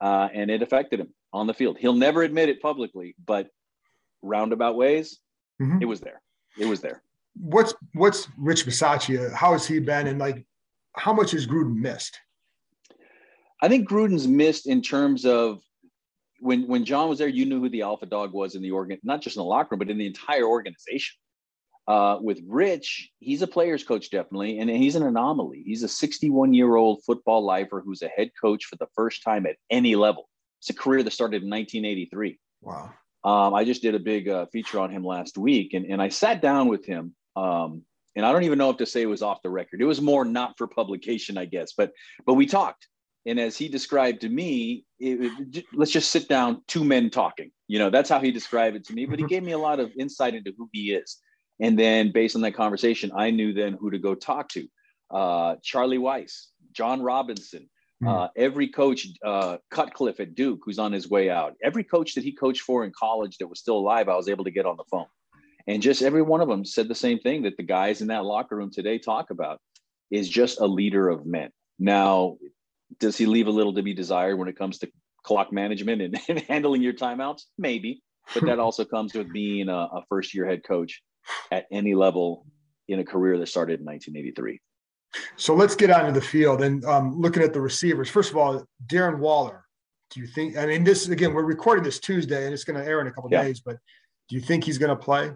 uh, 0.00 0.28
and 0.32 0.50
it 0.50 0.62
affected 0.62 1.00
him 1.00 1.14
on 1.32 1.46
the 1.46 1.54
field. 1.54 1.78
He'll 1.78 1.94
never 1.94 2.22
admit 2.22 2.48
it 2.48 2.60
publicly, 2.60 3.14
but 3.24 3.48
roundabout 4.22 4.76
ways, 4.76 5.18
mm-hmm. 5.60 5.78
it 5.80 5.86
was 5.86 6.00
there. 6.00 6.20
It 6.58 6.66
was 6.66 6.80
there. 6.80 7.02
What's 7.36 7.74
what's 7.94 8.28
Rich 8.36 8.66
Bisaccia? 8.66 9.32
How 9.32 9.52
has 9.52 9.66
he 9.66 9.78
been, 9.78 10.06
and 10.06 10.18
like, 10.18 10.44
how 10.96 11.12
much 11.12 11.30
has 11.32 11.46
Gruden 11.46 11.76
missed? 11.76 12.18
I 13.62 13.68
think 13.68 13.88
Gruden's 13.88 14.26
missed 14.26 14.66
in 14.66 14.82
terms 14.82 15.24
of 15.24 15.60
when 16.40 16.66
when 16.66 16.84
John 16.84 17.08
was 17.08 17.18
there, 17.18 17.28
you 17.28 17.46
knew 17.46 17.60
who 17.60 17.68
the 17.68 17.82
alpha 17.82 18.06
dog 18.06 18.32
was 18.32 18.54
in 18.54 18.62
the 18.62 18.70
organ, 18.70 18.98
not 19.02 19.22
just 19.22 19.36
in 19.36 19.40
the 19.40 19.48
locker 19.48 19.68
room, 19.72 19.78
but 19.78 19.90
in 19.90 19.98
the 19.98 20.06
entire 20.06 20.44
organization. 20.44 21.16
Uh, 21.86 22.18
with 22.20 22.40
Rich, 22.46 23.10
he's 23.18 23.42
a 23.42 23.46
player's 23.46 23.82
coach 23.82 24.10
definitely, 24.10 24.58
and 24.58 24.70
he's 24.70 24.96
an 24.96 25.02
anomaly. 25.02 25.62
He's 25.64 25.82
a 25.82 25.88
61 25.88 26.54
year 26.54 26.76
old 26.76 27.02
football 27.04 27.44
lifer 27.44 27.82
who's 27.84 28.02
a 28.02 28.08
head 28.08 28.30
coach 28.40 28.64
for 28.64 28.76
the 28.76 28.86
first 28.94 29.22
time 29.22 29.46
at 29.46 29.56
any 29.70 29.96
level. 29.96 30.28
It's 30.60 30.70
a 30.70 30.74
career 30.74 31.02
that 31.02 31.12
started 31.12 31.42
in 31.42 31.50
1983. 31.50 32.38
Wow. 32.60 32.92
Um, 33.24 33.54
I 33.54 33.64
just 33.64 33.82
did 33.82 33.94
a 33.94 33.98
big 33.98 34.28
uh, 34.28 34.46
feature 34.46 34.78
on 34.78 34.90
him 34.90 35.04
last 35.04 35.36
week, 35.36 35.74
and, 35.74 35.84
and 35.86 36.00
I 36.00 36.08
sat 36.08 36.40
down 36.40 36.68
with 36.68 36.86
him. 36.86 37.14
Um, 37.36 37.82
and 38.16 38.26
I 38.26 38.32
don't 38.32 38.44
even 38.44 38.58
know 38.58 38.70
if 38.70 38.76
to 38.78 38.86
say 38.86 39.02
it 39.02 39.06
was 39.06 39.22
off 39.22 39.42
the 39.42 39.50
record. 39.50 39.80
It 39.80 39.86
was 39.86 40.00
more 40.00 40.24
not 40.24 40.58
for 40.58 40.66
publication, 40.66 41.38
I 41.38 41.44
guess. 41.44 41.72
But 41.76 41.92
but 42.26 42.34
we 42.34 42.46
talked, 42.46 42.86
and 43.26 43.38
as 43.38 43.56
he 43.56 43.68
described 43.68 44.22
to 44.22 44.28
me, 44.28 44.84
it, 44.98 45.32
it, 45.54 45.64
let's 45.74 45.90
just 45.90 46.10
sit 46.10 46.28
down, 46.28 46.62
two 46.66 46.84
men 46.84 47.10
talking. 47.10 47.50
You 47.68 47.78
know, 47.78 47.90
that's 47.90 48.08
how 48.08 48.20
he 48.20 48.30
described 48.30 48.76
it 48.76 48.84
to 48.86 48.94
me. 48.94 49.06
But 49.06 49.18
he 49.18 49.24
mm-hmm. 49.24 49.28
gave 49.28 49.42
me 49.42 49.52
a 49.52 49.58
lot 49.58 49.80
of 49.80 49.92
insight 49.98 50.34
into 50.34 50.52
who 50.56 50.68
he 50.72 50.92
is. 50.92 51.18
And 51.60 51.78
then 51.78 52.12
based 52.12 52.34
on 52.34 52.42
that 52.42 52.54
conversation, 52.54 53.12
I 53.14 53.30
knew 53.30 53.52
then 53.52 53.74
who 53.78 53.90
to 53.90 53.98
go 53.98 54.14
talk 54.14 54.48
to. 54.50 54.66
Uh, 55.10 55.56
Charlie 55.62 55.98
Weis 55.98 56.50
john 56.72 57.02
Robinson, 57.02 57.68
mm. 58.02 58.08
uh, 58.08 58.28
every 58.36 58.68
coach, 58.68 59.06
uh, 59.24 59.58
Cutcliffe 59.70 60.20
at 60.20 60.34
Duke, 60.34 60.60
who's 60.64 60.78
on 60.78 60.92
his 60.92 61.08
way 61.08 61.30
out. 61.30 61.54
Every 61.62 61.84
coach 61.84 62.14
that 62.14 62.24
he 62.24 62.32
coached 62.32 62.62
for 62.62 62.84
in 62.84 62.92
college 62.98 63.38
that 63.38 63.46
was 63.46 63.60
still 63.60 63.78
alive, 63.78 64.08
I 64.08 64.16
was 64.16 64.28
able 64.28 64.44
to 64.44 64.50
get 64.50 64.66
on 64.66 64.76
the 64.76 64.84
phone. 64.90 65.06
And 65.66 65.82
just 65.82 66.02
every 66.02 66.22
one 66.22 66.40
of 66.40 66.48
them 66.48 66.64
said 66.64 66.88
the 66.88 66.94
same 66.94 67.18
thing 67.18 67.42
that 67.42 67.56
the 67.56 67.62
guys 67.62 68.00
in 68.00 68.08
that 68.08 68.24
locker 68.24 68.56
room 68.56 68.70
today 68.70 68.98
talk 68.98 69.30
about 69.30 69.60
is 70.10 70.28
just 70.28 70.60
a 70.60 70.66
leader 70.66 71.08
of 71.08 71.26
men. 71.26 71.50
Now, 71.78 72.38
does 72.98 73.16
he 73.16 73.26
leave 73.26 73.46
a 73.46 73.50
little 73.50 73.74
to 73.74 73.82
be 73.82 73.94
desired 73.94 74.36
when 74.36 74.48
it 74.48 74.56
comes 74.56 74.78
to 74.78 74.90
clock 75.22 75.52
management 75.52 76.02
and, 76.02 76.20
and 76.28 76.40
handling 76.40 76.82
your 76.82 76.92
timeouts? 76.92 77.42
Maybe, 77.58 78.02
but 78.34 78.44
that 78.46 78.58
also 78.58 78.84
comes 78.84 79.14
with 79.14 79.32
being 79.32 79.68
a, 79.68 79.88
a 79.92 80.04
first 80.08 80.34
year 80.34 80.46
head 80.46 80.62
coach 80.64 81.02
at 81.50 81.66
any 81.70 81.94
level 81.94 82.46
in 82.88 82.98
a 82.98 83.04
career 83.04 83.38
that 83.38 83.46
started 83.46 83.80
in 83.80 83.86
1983. 83.86 84.60
So 85.36 85.54
let's 85.54 85.74
get 85.74 85.90
onto 85.90 86.12
the 86.12 86.24
field 86.24 86.62
and 86.62 86.84
um, 86.84 87.20
looking 87.20 87.42
at 87.42 87.52
the 87.52 87.60
receivers. 87.60 88.08
First 88.08 88.30
of 88.30 88.36
all, 88.36 88.64
Darren 88.86 89.18
Waller. 89.18 89.64
Do 90.10 90.20
you 90.20 90.26
think? 90.26 90.56
I 90.56 90.66
mean, 90.66 90.82
this 90.82 91.06
again, 91.08 91.34
we're 91.34 91.44
recording 91.44 91.84
this 91.84 92.00
Tuesday 92.00 92.44
and 92.44 92.52
it's 92.52 92.64
going 92.64 92.80
to 92.80 92.84
air 92.84 93.00
in 93.00 93.06
a 93.06 93.12
couple 93.12 93.30
yeah. 93.30 93.42
days. 93.42 93.60
But 93.60 93.76
do 94.28 94.36
you 94.36 94.40
think 94.40 94.64
he's 94.64 94.78
going 94.78 94.90
to 94.90 94.96
play? 94.96 95.32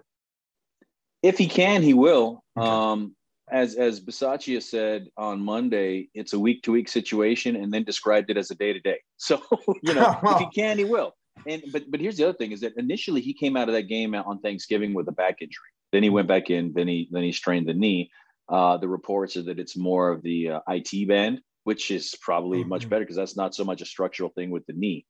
If 1.23 1.39
he 1.39 1.47
can, 1.47 1.83
he 1.83 1.95
will. 1.95 2.43
Okay. 2.57 2.69
Um, 2.69 3.15
as 3.51 3.75
as 3.75 4.01
Bisaccia 4.01 4.63
said 4.63 5.09
on 5.17 5.41
Monday, 5.41 6.09
it's 6.15 6.33
a 6.33 6.39
week 6.39 6.63
to 6.63 6.73
week 6.73 6.89
situation, 6.89 7.57
and 7.57 7.73
then 7.73 7.85
described 7.85 8.31
it 8.31 8.37
as 8.37 8.51
a 8.51 8.55
day 8.55 8.73
to 8.73 8.81
day. 8.81 8.99
So 9.17 9.43
you 9.83 9.95
know, 9.95 10.19
if 10.23 10.39
he 10.39 10.47
can, 10.55 10.79
he 10.79 10.85
will. 10.85 11.15
And 11.47 11.63
but 11.73 11.91
but 11.91 12.01
here's 12.01 12.17
the 12.17 12.25
other 12.25 12.39
thing: 12.39 12.53
is 12.53 12.61
that 12.61 12.73
initially 12.77 13.21
he 13.21 13.35
came 13.35 13.57
out 13.57 13.69
of 13.69 13.75
that 13.75 13.83
game 13.83 14.15
on 14.15 14.41
Thanksgiving 14.41 14.95
with 14.95 15.09
a 15.09 15.13
back 15.13 15.37
injury. 15.41 15.69
Then 15.93 16.03
he 16.03 16.11
went 16.11 16.29
back 16.29 16.51
in. 16.51 16.73
Then 16.75 16.89
he 16.89 17.09
then 17.11 17.23
he 17.23 17.33
strained 17.33 17.69
the 17.69 17.75
knee. 17.75 18.11
Uh, 18.49 18.77
the 18.77 18.89
reports 18.89 19.37
are 19.37 19.43
that 19.43 19.59
it's 19.59 19.77
more 19.77 20.11
of 20.11 20.23
the 20.23 20.51
uh, 20.51 20.61
IT 20.69 21.09
band, 21.09 21.41
which 21.65 21.91
is 21.91 22.15
probably 22.21 22.61
mm-hmm. 22.61 22.71
much 22.71 22.89
better 22.89 23.05
because 23.05 23.17
that's 23.17 23.37
not 23.37 23.55
so 23.55 23.65
much 23.65 23.81
a 23.81 23.87
structural 23.87 24.31
thing 24.31 24.51
with 24.51 24.67
the 24.67 24.75
knee. 24.75 25.07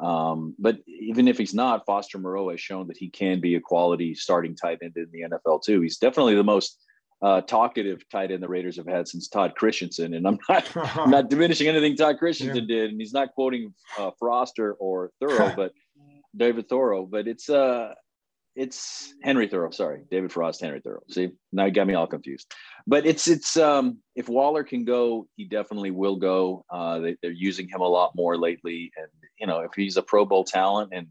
Um, 0.00 0.54
but 0.58 0.78
even 0.86 1.28
if 1.28 1.38
he's 1.38 1.54
not, 1.54 1.86
Foster 1.86 2.18
Moreau 2.18 2.50
has 2.50 2.60
shown 2.60 2.88
that 2.88 2.96
he 2.96 3.08
can 3.08 3.40
be 3.40 3.54
a 3.54 3.60
quality 3.60 4.14
starting 4.14 4.56
tight 4.56 4.78
end 4.82 4.96
in 4.96 5.06
the 5.12 5.22
NFL 5.22 5.62
too. 5.62 5.80
He's 5.80 5.98
definitely 5.98 6.34
the 6.34 6.42
most 6.42 6.78
uh, 7.22 7.40
talkative 7.42 8.08
tight 8.10 8.32
end 8.32 8.42
the 8.42 8.48
Raiders 8.48 8.76
have 8.76 8.86
had 8.86 9.06
since 9.06 9.28
Todd 9.28 9.54
Christensen. 9.54 10.14
And 10.14 10.26
I'm 10.26 10.38
not 10.48 10.76
I'm 10.98 11.10
not 11.10 11.30
diminishing 11.30 11.68
anything 11.68 11.96
Todd 11.96 12.18
Christensen 12.18 12.68
yeah. 12.68 12.76
did, 12.76 12.90
and 12.90 13.00
he's 13.00 13.12
not 13.12 13.32
quoting 13.32 13.72
uh, 13.98 14.10
Foster 14.18 14.74
or 14.74 15.10
Thoreau, 15.20 15.52
but 15.56 15.72
David 16.36 16.68
Thoreau. 16.68 17.06
But 17.06 17.28
it's 17.28 17.48
uh 17.48 17.94
it's 18.54 19.14
Henry 19.22 19.48
Thoreau. 19.48 19.70
Sorry, 19.70 20.02
David 20.10 20.30
Frost, 20.30 20.60
Henry 20.60 20.80
Thoreau. 20.80 21.02
See, 21.08 21.30
now 21.52 21.64
you 21.64 21.72
got 21.72 21.86
me 21.86 21.94
all 21.94 22.06
confused. 22.06 22.52
But 22.86 23.06
it's 23.06 23.28
it's 23.28 23.56
um 23.56 23.98
if 24.16 24.28
Waller 24.28 24.64
can 24.64 24.84
go, 24.84 25.26
he 25.36 25.44
definitely 25.44 25.90
will 25.90 26.16
go. 26.16 26.64
Uh, 26.70 26.98
they, 26.98 27.16
they're 27.22 27.30
using 27.30 27.68
him 27.68 27.80
a 27.80 27.88
lot 27.88 28.12
more 28.16 28.36
lately, 28.36 28.90
and 28.96 29.06
you 29.38 29.46
know 29.46 29.60
if 29.60 29.70
he's 29.74 29.96
a 29.96 30.02
Pro 30.02 30.24
Bowl 30.24 30.44
talent 30.44 30.90
and 30.92 31.06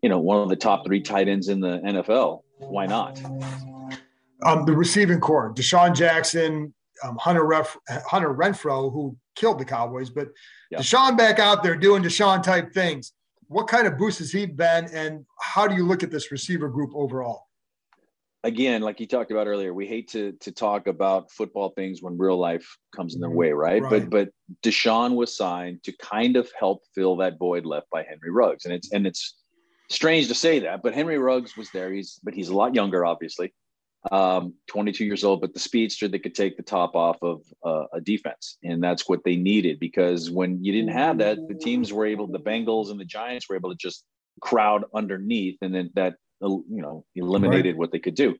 you 0.00 0.08
know 0.08 0.20
one 0.20 0.40
of 0.42 0.48
the 0.48 0.56
top 0.56 0.86
three 0.86 1.02
tight 1.02 1.28
ends 1.28 1.48
in 1.48 1.60
the 1.60 1.78
NFL, 1.80 2.42
why 2.58 2.86
not? 2.86 3.20
Um, 4.42 4.64
the 4.64 4.72
receiving 4.72 5.20
corps, 5.20 5.52
DeSean 5.54 5.94
Jackson, 5.94 6.72
um, 7.02 7.16
Hunter, 7.18 7.44
Ref, 7.44 7.76
Hunter 8.06 8.34
Renfrow, 8.34 8.92
who 8.92 9.16
killed 9.36 9.58
the 9.58 9.64
Cowboys, 9.64 10.10
but 10.10 10.28
yep. 10.70 10.80
DeSean 10.80 11.16
back 11.16 11.38
out 11.38 11.62
there 11.62 11.76
doing 11.76 12.02
DeSean 12.02 12.42
type 12.42 12.72
things. 12.72 13.12
What 13.48 13.66
kind 13.68 13.86
of 13.86 13.98
boost 13.98 14.18
has 14.18 14.30
he 14.30 14.46
been, 14.46 14.86
and 14.94 15.26
how 15.40 15.66
do 15.66 15.74
you 15.74 15.84
look 15.84 16.02
at 16.02 16.10
this 16.10 16.30
receiver 16.30 16.68
group 16.68 16.90
overall? 16.94 17.46
Again, 18.44 18.80
like 18.80 19.00
you 19.00 19.06
talked 19.06 19.30
about 19.30 19.46
earlier, 19.46 19.74
we 19.74 19.86
hate 19.86 20.08
to 20.10 20.32
to 20.40 20.52
talk 20.52 20.86
about 20.86 21.30
football 21.30 21.70
things 21.70 22.00
when 22.00 22.16
real 22.16 22.38
life 22.38 22.78
comes 22.94 23.14
in 23.14 23.20
their 23.20 23.28
way, 23.28 23.52
right? 23.52 23.82
right? 23.82 24.08
But 24.08 24.10
but 24.10 24.28
DeSean 24.62 25.14
was 25.14 25.36
signed 25.36 25.82
to 25.82 25.92
kind 25.98 26.36
of 26.36 26.50
help 26.58 26.82
fill 26.94 27.16
that 27.16 27.38
void 27.38 27.66
left 27.66 27.90
by 27.90 28.02
Henry 28.02 28.30
Ruggs, 28.30 28.64
and 28.64 28.72
it's 28.72 28.92
and 28.92 29.06
it's 29.06 29.34
strange 29.90 30.28
to 30.28 30.34
say 30.34 30.60
that, 30.60 30.82
but 30.82 30.94
Henry 30.94 31.18
Ruggs 31.18 31.56
was 31.56 31.70
there. 31.72 31.92
He's 31.92 32.20
but 32.22 32.32
he's 32.32 32.48
a 32.48 32.54
lot 32.54 32.74
younger, 32.74 33.04
obviously 33.04 33.52
um, 34.10 34.54
22 34.68 35.04
years 35.04 35.24
old, 35.24 35.40
but 35.40 35.52
the 35.52 35.60
speedster 35.60 36.08
that 36.08 36.20
could 36.20 36.34
take 36.34 36.56
the 36.56 36.62
top 36.62 36.94
off 36.94 37.18
of 37.22 37.42
uh, 37.64 37.84
a 37.92 38.00
defense. 38.00 38.56
And 38.64 38.82
that's 38.82 39.08
what 39.08 39.22
they 39.24 39.36
needed 39.36 39.78
because 39.78 40.30
when 40.30 40.62
you 40.64 40.72
didn't 40.72 40.92
have 40.92 41.18
that, 41.18 41.38
the 41.48 41.54
teams 41.54 41.92
were 41.92 42.06
able, 42.06 42.26
the 42.26 42.38
Bengals 42.38 42.90
and 42.90 42.98
the 42.98 43.04
Giants 43.04 43.48
were 43.48 43.56
able 43.56 43.70
to 43.70 43.76
just 43.76 44.04
crowd 44.40 44.84
underneath. 44.94 45.58
And 45.60 45.74
then 45.74 45.90
that, 45.94 46.14
you 46.40 46.64
know, 46.68 47.04
eliminated 47.14 47.74
right. 47.74 47.76
what 47.76 47.92
they 47.92 47.98
could 47.98 48.14
do. 48.14 48.36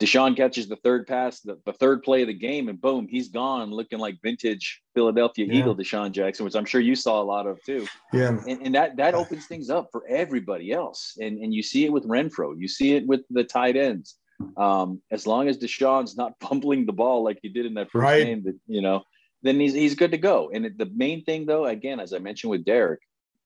DeSean 0.00 0.36
catches 0.36 0.66
the 0.66 0.76
third 0.76 1.06
pass, 1.06 1.40
the, 1.40 1.60
the, 1.64 1.72
third 1.72 2.02
play 2.02 2.22
of 2.22 2.28
the 2.28 2.34
game, 2.34 2.68
and 2.68 2.80
boom, 2.80 3.06
he's 3.08 3.28
gone 3.28 3.70
looking 3.70 4.00
like 4.00 4.18
vintage 4.20 4.82
Philadelphia 4.94 5.46
yeah. 5.46 5.60
Eagle 5.60 5.76
DeSean 5.76 6.10
Jackson, 6.10 6.44
which 6.44 6.56
I'm 6.56 6.64
sure 6.64 6.80
you 6.80 6.96
saw 6.96 7.22
a 7.22 7.24
lot 7.24 7.46
of 7.46 7.62
too. 7.62 7.86
Yeah. 8.12 8.36
And, 8.48 8.66
and 8.66 8.74
that 8.74 8.96
that 8.96 9.14
opens 9.14 9.46
things 9.46 9.70
up 9.70 9.90
for 9.92 10.04
everybody 10.08 10.72
else. 10.72 11.16
And, 11.20 11.38
and 11.38 11.54
you 11.54 11.62
see 11.62 11.84
it 11.84 11.92
with 11.92 12.04
Renfrow, 12.08 12.54
you 12.58 12.66
see 12.66 12.94
it 12.94 13.06
with 13.06 13.20
the 13.30 13.44
tight 13.44 13.76
ends 13.76 14.16
um, 14.56 15.02
as 15.10 15.26
long 15.26 15.48
as 15.48 15.58
DeSean's 15.58 16.16
not 16.16 16.34
fumbling 16.40 16.86
the 16.86 16.92
ball 16.92 17.22
like 17.24 17.38
he 17.42 17.48
did 17.48 17.66
in 17.66 17.74
that 17.74 17.90
first 17.90 18.02
right. 18.02 18.24
game, 18.24 18.42
that 18.44 18.58
you 18.66 18.82
know, 18.82 19.02
then 19.42 19.58
he's 19.58 19.74
he's 19.74 19.94
good 19.94 20.12
to 20.12 20.18
go. 20.18 20.50
And 20.52 20.70
the 20.76 20.90
main 20.94 21.24
thing, 21.24 21.46
though, 21.46 21.66
again, 21.66 22.00
as 22.00 22.12
I 22.12 22.18
mentioned 22.18 22.50
with 22.50 22.64
Derek 22.64 23.00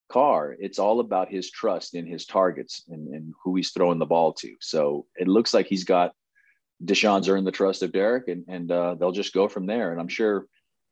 Carr, 0.09 0.56
it's 0.59 0.78
all 0.78 1.00
about 1.00 1.30
his 1.30 1.50
trust 1.50 1.94
in 1.94 2.06
his 2.06 2.26
targets 2.26 2.85
and, 2.88 3.09
and 3.09 3.35
who 3.42 3.56
he's 3.56 3.70
throwing 3.70 3.98
the 3.98 4.06
ball 4.06 4.32
to. 4.35 4.54
So 4.61 5.06
it 5.16 5.28
looks 5.28 5.52
like 5.52 5.66
he's 5.66 5.85
got 5.85 6.12
DeSean's 6.85 7.28
earned 7.28 7.46
the 7.46 7.52
trust 7.52 7.82
of 7.82 7.92
Derek, 7.92 8.28
and 8.28 8.44
and 8.48 8.70
uh, 8.70 8.94
they'll 8.94 9.12
just 9.12 9.32
go 9.32 9.48
from 9.48 9.66
there. 9.66 9.92
And 9.92 10.00
I'm 10.00 10.09
sure 10.09 10.46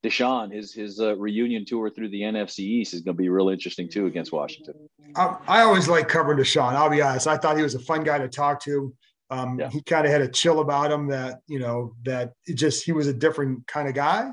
DeSean, 0.04 0.52
his 0.52 0.72
his 0.72 1.00
uh, 1.00 1.16
reunion 1.16 1.64
tour 1.64 1.90
through 1.90 2.10
the 2.10 2.22
NFC 2.22 2.60
East 2.60 2.94
is 2.94 3.00
going 3.00 3.16
to 3.16 3.22
be 3.22 3.28
real 3.28 3.48
interesting 3.48 3.88
too 3.88 4.06
against 4.06 4.32
Washington. 4.32 4.74
I, 5.16 5.36
I 5.46 5.60
always 5.62 5.88
like 5.88 6.08
covering 6.08 6.38
DeSean. 6.38 6.74
I'll 6.74 6.90
be 6.90 7.02
honest. 7.02 7.26
I 7.26 7.36
thought 7.36 7.56
he 7.56 7.62
was 7.62 7.74
a 7.74 7.80
fun 7.80 8.04
guy 8.04 8.18
to 8.18 8.28
talk 8.28 8.60
to. 8.64 8.94
Um, 9.30 9.58
yeah. 9.58 9.70
He 9.70 9.82
kind 9.82 10.06
of 10.06 10.12
had 10.12 10.20
a 10.20 10.28
chill 10.28 10.60
about 10.60 10.92
him 10.92 11.08
that 11.08 11.40
you 11.46 11.58
know 11.58 11.94
that 12.04 12.32
it 12.46 12.54
just 12.54 12.84
he 12.84 12.92
was 12.92 13.06
a 13.06 13.14
different 13.14 13.66
kind 13.66 13.88
of 13.88 13.94
guy, 13.94 14.30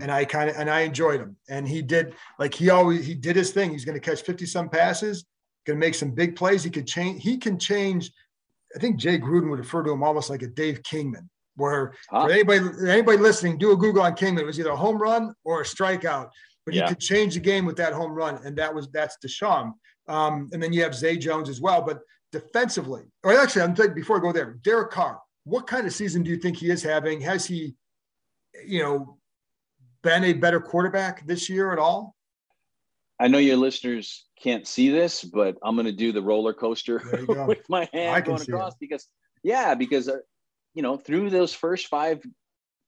and 0.00 0.10
I 0.10 0.24
kind 0.24 0.50
of 0.50 0.56
and 0.56 0.68
I 0.68 0.80
enjoyed 0.80 1.20
him. 1.20 1.36
And 1.48 1.66
he 1.66 1.82
did 1.82 2.14
like 2.38 2.54
he 2.54 2.70
always 2.70 3.06
he 3.06 3.14
did 3.14 3.36
his 3.36 3.52
thing. 3.52 3.70
He's 3.70 3.84
going 3.84 3.98
to 3.98 4.04
catch 4.04 4.22
fifty 4.22 4.46
some 4.46 4.68
passes, 4.68 5.24
going 5.66 5.78
to 5.78 5.86
make 5.86 5.94
some 5.94 6.10
big 6.10 6.36
plays. 6.36 6.62
He 6.62 6.70
could 6.70 6.86
change. 6.86 7.22
He 7.22 7.38
can 7.38 7.58
change. 7.58 8.10
I 8.76 8.78
think 8.78 8.96
Jay 8.96 9.18
Gruden 9.18 9.50
would 9.50 9.60
refer 9.60 9.82
to 9.82 9.92
him 9.92 10.02
almost 10.02 10.30
like 10.30 10.42
a 10.42 10.48
Dave 10.48 10.82
Kingman, 10.82 11.28
where 11.56 11.94
huh? 12.10 12.26
for 12.26 12.32
anybody 12.32 12.60
anybody 12.88 13.18
listening, 13.18 13.56
do 13.56 13.72
a 13.72 13.76
Google 13.76 14.02
on 14.02 14.14
Kingman. 14.14 14.42
It 14.42 14.46
was 14.46 14.60
either 14.60 14.70
a 14.70 14.76
home 14.76 14.98
run 14.98 15.34
or 15.44 15.62
a 15.62 15.64
strikeout, 15.64 16.30
but 16.66 16.74
yeah. 16.74 16.82
he 16.82 16.88
could 16.90 17.00
change 17.00 17.34
the 17.34 17.40
game 17.40 17.64
with 17.64 17.76
that 17.76 17.92
home 17.92 18.12
run, 18.12 18.40
and 18.44 18.56
that 18.58 18.74
was 18.74 18.88
that's 18.90 19.16
DeSean. 19.24 19.72
Um, 20.06 20.50
and 20.52 20.62
then 20.62 20.72
you 20.72 20.82
have 20.82 20.94
Zay 20.94 21.16
Jones 21.16 21.48
as 21.48 21.60
well. 21.60 21.80
But 21.82 22.00
defensively, 22.34 23.02
or 23.22 23.38
actually, 23.38 23.62
I'm 23.62 23.76
thinking 23.76 23.94
before 23.94 24.16
I 24.16 24.20
go 24.20 24.32
there, 24.32 24.58
Derek 24.64 24.90
Carr, 24.90 25.20
what 25.44 25.68
kind 25.68 25.86
of 25.86 25.92
season 25.92 26.24
do 26.24 26.30
you 26.30 26.36
think 26.36 26.56
he 26.56 26.68
is 26.68 26.82
having? 26.82 27.20
Has 27.20 27.46
he, 27.46 27.76
you 28.66 28.82
know, 28.82 29.18
been 30.02 30.24
a 30.24 30.32
better 30.32 30.60
quarterback 30.60 31.24
this 31.26 31.48
year 31.48 31.72
at 31.72 31.78
all? 31.78 32.16
I 33.20 33.28
know 33.28 33.38
your 33.38 33.56
listeners 33.56 34.26
can't 34.42 34.66
see 34.66 34.88
this, 34.88 35.22
but 35.22 35.56
I'm 35.62 35.76
going 35.76 35.86
to 35.86 35.92
do 35.92 36.10
the 36.10 36.22
roller 36.22 36.52
coaster 36.52 37.00
with 37.46 37.68
my 37.68 37.88
hand 37.92 38.24
going 38.24 38.42
across 38.42 38.74
because, 38.80 39.06
yeah, 39.44 39.76
because, 39.76 40.08
uh, 40.08 40.18
you 40.74 40.82
know, 40.82 40.96
through 40.96 41.30
those 41.30 41.54
first 41.54 41.86
five 41.86 42.20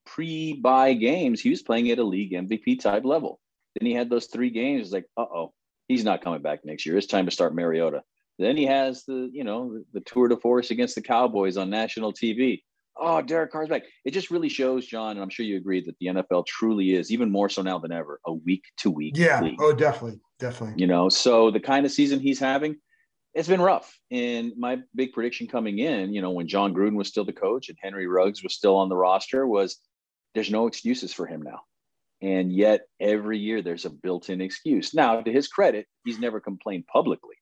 pre 0.05 0.55
bye 0.55 0.95
games, 0.95 1.41
he 1.41 1.51
was 1.51 1.63
playing 1.63 1.89
at 1.93 2.01
a 2.01 2.05
league 2.05 2.33
MVP 2.33 2.81
type 2.81 3.05
level. 3.05 3.39
Then 3.79 3.87
he 3.87 3.95
had 3.95 4.11
those 4.11 4.27
three 4.27 4.51
games. 4.51 4.87
It's 4.87 4.93
like, 4.93 5.07
uh 5.17 5.23
oh, 5.23 5.53
he's 5.87 6.05
not 6.05 6.23
coming 6.23 6.43
back 6.43 6.65
next 6.65 6.85
year. 6.85 6.97
It's 6.97 7.07
time 7.07 7.27
to 7.27 7.31
start 7.31 7.55
Mariota. 7.55 8.03
Then 8.39 8.57
he 8.57 8.67
has 8.67 9.05
the, 9.05 9.31
you 9.33 9.45
know, 9.45 9.73
the, 9.73 9.85
the 9.95 10.01
tour 10.01 10.29
de 10.29 10.37
force 10.37 10.71
against 10.71 10.95
the 10.95 11.03
Cowboys 11.03 11.57
on 11.57 11.71
national 11.71 12.13
TV. 12.13 12.63
Oh, 12.99 13.21
Derek 13.21 13.53
Carr's 13.53 13.69
back. 13.69 13.83
It 14.05 14.13
just 14.13 14.31
really 14.31 14.49
shows, 14.49 14.87
John, 14.87 15.13
and 15.13 15.21
I'm 15.21 15.29
sure 15.29 15.45
you 15.45 15.57
agree 15.57 15.85
that 15.85 15.97
the 16.01 16.07
NFL 16.07 16.47
truly 16.47 16.95
is, 16.95 17.11
even 17.11 17.31
more 17.31 17.49
so 17.49 17.63
now 17.63 17.79
than 17.79 17.93
ever, 17.93 18.21
a 18.27 18.33
week 18.33 18.65
to 18.79 18.91
week. 18.91 19.17
Yeah. 19.17 19.43
League. 19.43 19.61
Oh, 19.61 19.75
definitely. 19.75 20.21
Definitely. 20.39 20.81
You 20.81 20.87
know, 20.87 21.09
so 21.09 21.51
the 21.51 21.61
kind 21.61 21.85
of 21.87 21.93
season 21.93 22.21
he's 22.21 22.39
having, 22.39 22.77
it's 23.35 23.49
been 23.49 23.61
rough. 23.61 23.99
And 24.11 24.53
my 24.57 24.79
big 24.95 25.13
prediction 25.13 25.47
coming 25.47 25.79
in, 25.79 26.15
you 26.15 26.23
know, 26.23 26.31
when 26.31 26.49
Jon 26.49 26.75
Gruden 26.75 26.95
was 26.95 27.09
still 27.09 27.25
the 27.25 27.33
coach 27.35 27.69
and 27.69 27.79
Henry 27.81 28.07
Ruggs 28.07 28.43
was 28.43 28.55
still 28.55 28.77
on 28.77 28.89
the 28.89 28.97
roster, 28.97 29.47
was 29.47 29.79
there's 30.35 30.51
no 30.51 30.67
excuses 30.67 31.13
for 31.13 31.27
him 31.27 31.43
now. 31.43 31.61
And 32.23 32.51
yet 32.51 32.83
every 32.99 33.39
year 33.39 33.61
there's 33.61 33.85
a 33.85 33.91
built-in 33.91 34.41
excuse. 34.41 34.95
Now, 34.95 35.21
to 35.21 35.31
his 35.31 35.49
credit, 35.49 35.87
he's 36.05 36.19
never 36.19 36.41
complained 36.41 36.87
publicly, 36.87 37.37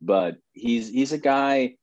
but 0.00 0.36
he's 0.52 0.88
he's 0.88 1.12
a 1.12 1.18
guy. 1.18 1.74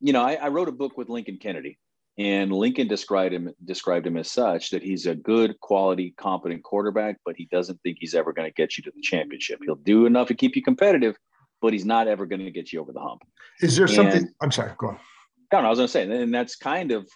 You 0.00 0.12
know, 0.12 0.22
I, 0.22 0.34
I 0.34 0.48
wrote 0.48 0.68
a 0.68 0.72
book 0.72 0.96
with 0.96 1.08
Lincoln 1.08 1.38
Kennedy, 1.40 1.78
and 2.18 2.52
Lincoln 2.52 2.88
described 2.88 3.34
him 3.34 3.52
described 3.64 4.06
him 4.06 4.16
as 4.16 4.30
such 4.30 4.70
that 4.70 4.82
he's 4.82 5.06
a 5.06 5.14
good, 5.14 5.58
quality, 5.60 6.14
competent 6.16 6.62
quarterback, 6.62 7.18
but 7.24 7.36
he 7.36 7.48
doesn't 7.50 7.80
think 7.82 7.98
he's 8.00 8.14
ever 8.14 8.32
going 8.32 8.48
to 8.48 8.54
get 8.54 8.76
you 8.76 8.82
to 8.84 8.92
the 8.94 9.00
championship. 9.00 9.60
He'll 9.64 9.76
do 9.76 10.06
enough 10.06 10.28
to 10.28 10.34
keep 10.34 10.56
you 10.56 10.62
competitive, 10.62 11.16
but 11.60 11.72
he's 11.72 11.84
not 11.84 12.08
ever 12.08 12.26
going 12.26 12.44
to 12.44 12.50
get 12.50 12.72
you 12.72 12.80
over 12.80 12.92
the 12.92 13.00
hump. 13.00 13.22
Is 13.60 13.76
there 13.76 13.86
and, 13.86 13.94
something? 13.94 14.28
I'm 14.42 14.50
sorry. 14.50 14.72
Go 14.76 14.88
on. 14.88 14.98
No, 15.52 15.60
no, 15.60 15.66
I 15.66 15.70
was 15.70 15.78
going 15.78 15.86
to 15.86 15.92
say, 15.92 16.22
and 16.22 16.34
that's 16.34 16.56
kind 16.56 16.92
of 16.92 17.06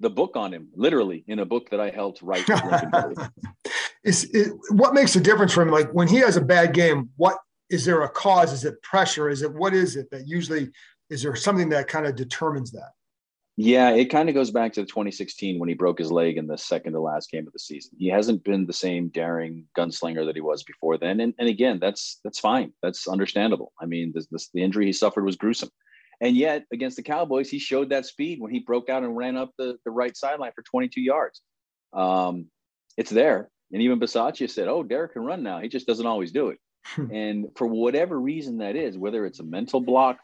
the 0.00 0.10
book 0.10 0.36
on 0.36 0.52
him, 0.52 0.68
literally 0.74 1.24
in 1.26 1.38
a 1.38 1.46
book 1.46 1.70
that 1.70 1.80
I 1.80 1.90
helped 1.90 2.22
write. 2.22 2.46
is 4.04 4.24
it, 4.32 4.52
what 4.70 4.94
makes 4.94 5.16
a 5.16 5.20
difference 5.20 5.52
for 5.52 5.62
him? 5.62 5.70
Like 5.70 5.90
when 5.92 6.06
he 6.06 6.16
has 6.16 6.36
a 6.36 6.40
bad 6.40 6.74
game, 6.74 7.10
what 7.16 7.38
is 7.70 7.84
there 7.84 8.02
a 8.02 8.08
cause? 8.08 8.52
Is 8.52 8.64
it 8.64 8.82
pressure? 8.82 9.28
Is 9.28 9.42
it 9.42 9.52
what 9.52 9.74
is 9.74 9.96
it 9.96 10.10
that 10.10 10.26
usually 10.26 10.70
is 11.10 11.22
there 11.22 11.34
something 11.36 11.70
that 11.70 11.88
kind 11.88 12.06
of 12.06 12.16
determines 12.16 12.70
that? 12.72 12.90
Yeah, 13.60 13.90
it 13.90 14.04
kind 14.04 14.28
of 14.28 14.36
goes 14.36 14.52
back 14.52 14.72
to 14.74 14.84
2016 14.84 15.58
when 15.58 15.68
he 15.68 15.74
broke 15.74 15.98
his 15.98 16.12
leg 16.12 16.36
in 16.36 16.46
the 16.46 16.56
second 16.56 16.92
to 16.92 17.00
last 17.00 17.28
game 17.28 17.44
of 17.44 17.52
the 17.52 17.58
season. 17.58 17.90
He 17.98 18.06
hasn't 18.06 18.44
been 18.44 18.66
the 18.66 18.72
same 18.72 19.08
daring 19.08 19.64
gunslinger 19.76 20.24
that 20.26 20.36
he 20.36 20.40
was 20.40 20.62
before 20.62 20.96
then, 20.96 21.18
and, 21.18 21.34
and 21.40 21.48
again, 21.48 21.80
that's 21.80 22.20
that's 22.22 22.38
fine. 22.38 22.72
That's 22.82 23.08
understandable. 23.08 23.72
I 23.80 23.86
mean, 23.86 24.12
this, 24.14 24.28
this, 24.30 24.48
the 24.54 24.62
injury 24.62 24.86
he 24.86 24.92
suffered 24.92 25.24
was 25.24 25.34
gruesome, 25.34 25.70
and 26.20 26.36
yet 26.36 26.66
against 26.72 26.96
the 26.96 27.02
Cowboys, 27.02 27.50
he 27.50 27.58
showed 27.58 27.90
that 27.90 28.06
speed 28.06 28.40
when 28.40 28.52
he 28.52 28.60
broke 28.60 28.88
out 28.88 29.02
and 29.02 29.16
ran 29.16 29.36
up 29.36 29.50
the, 29.58 29.76
the 29.84 29.90
right 29.90 30.16
sideline 30.16 30.52
for 30.54 30.62
22 30.62 31.00
yards. 31.00 31.42
Um, 31.92 32.46
it's 32.96 33.10
there, 33.10 33.50
and 33.72 33.82
even 33.82 33.98
Bisaccia 33.98 34.48
said, 34.48 34.68
"Oh, 34.68 34.84
Derek 34.84 35.14
can 35.14 35.24
run 35.24 35.42
now. 35.42 35.58
He 35.58 35.68
just 35.68 35.88
doesn't 35.88 36.06
always 36.06 36.30
do 36.30 36.50
it." 36.50 36.60
And 36.96 37.46
for 37.56 37.66
whatever 37.66 38.18
reason 38.18 38.58
that 38.58 38.76
is, 38.76 38.96
whether 38.96 39.26
it's 39.26 39.40
a 39.40 39.44
mental 39.44 39.80
block 39.80 40.18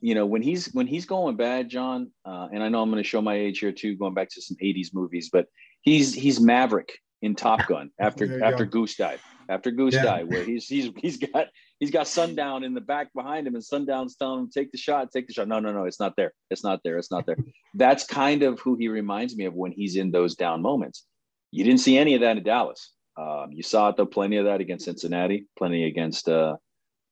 you 0.00 0.14
know 0.14 0.26
when 0.26 0.42
he's 0.42 0.66
when 0.74 0.86
he's 0.86 1.06
going 1.06 1.36
bad 1.36 1.68
john 1.68 2.10
uh, 2.24 2.46
and 2.52 2.62
i 2.62 2.68
know 2.68 2.80
i'm 2.80 2.90
going 2.90 3.02
to 3.02 3.08
show 3.08 3.20
my 3.20 3.34
age 3.34 3.58
here 3.58 3.72
too 3.72 3.96
going 3.96 4.14
back 4.14 4.28
to 4.30 4.40
some 4.40 4.56
80s 4.62 4.94
movies 4.94 5.28
but 5.32 5.46
he's 5.80 6.14
he's 6.14 6.40
maverick 6.40 6.98
in 7.20 7.34
top 7.34 7.66
gun 7.66 7.90
after 8.00 8.44
after 8.44 8.64
go. 8.64 8.80
goose 8.82 8.94
died 8.94 9.18
after 9.48 9.70
goose 9.70 9.94
yeah. 9.94 10.02
died 10.02 10.30
where 10.30 10.44
he's 10.44 10.66
he's 10.66 10.90
he's 10.96 11.16
got 11.16 11.46
he's 11.80 11.90
got 11.90 12.06
sundown 12.06 12.64
in 12.64 12.74
the 12.74 12.80
back 12.80 13.12
behind 13.14 13.46
him 13.46 13.54
and 13.54 13.64
sundown's 13.64 14.16
telling 14.16 14.40
him 14.40 14.50
take 14.50 14.70
the 14.72 14.78
shot 14.78 15.10
take 15.10 15.26
the 15.26 15.32
shot. 15.32 15.48
No 15.48 15.58
no 15.58 15.72
no 15.72 15.84
it's 15.84 15.98
not 15.98 16.14
there 16.16 16.32
it's 16.50 16.62
not 16.62 16.80
there 16.84 16.98
it's 16.98 17.10
not 17.10 17.26
there. 17.26 17.36
That's 17.74 18.04
kind 18.04 18.42
of 18.42 18.60
who 18.60 18.76
he 18.76 18.88
reminds 18.88 19.36
me 19.36 19.46
of 19.46 19.54
when 19.54 19.72
he's 19.72 19.96
in 19.96 20.10
those 20.10 20.34
down 20.36 20.60
moments. 20.60 21.06
You 21.50 21.64
didn't 21.64 21.80
see 21.80 21.96
any 21.96 22.14
of 22.14 22.20
that 22.20 22.36
in 22.36 22.42
dallas 22.42 22.92
um, 23.18 23.52
you 23.52 23.62
saw 23.62 23.88
it 23.88 23.96
though 23.96 24.06
plenty 24.06 24.36
of 24.36 24.44
that 24.44 24.60
against 24.60 24.84
cincinnati 24.84 25.46
plenty 25.56 25.84
against 25.84 26.28
uh, 26.28 26.56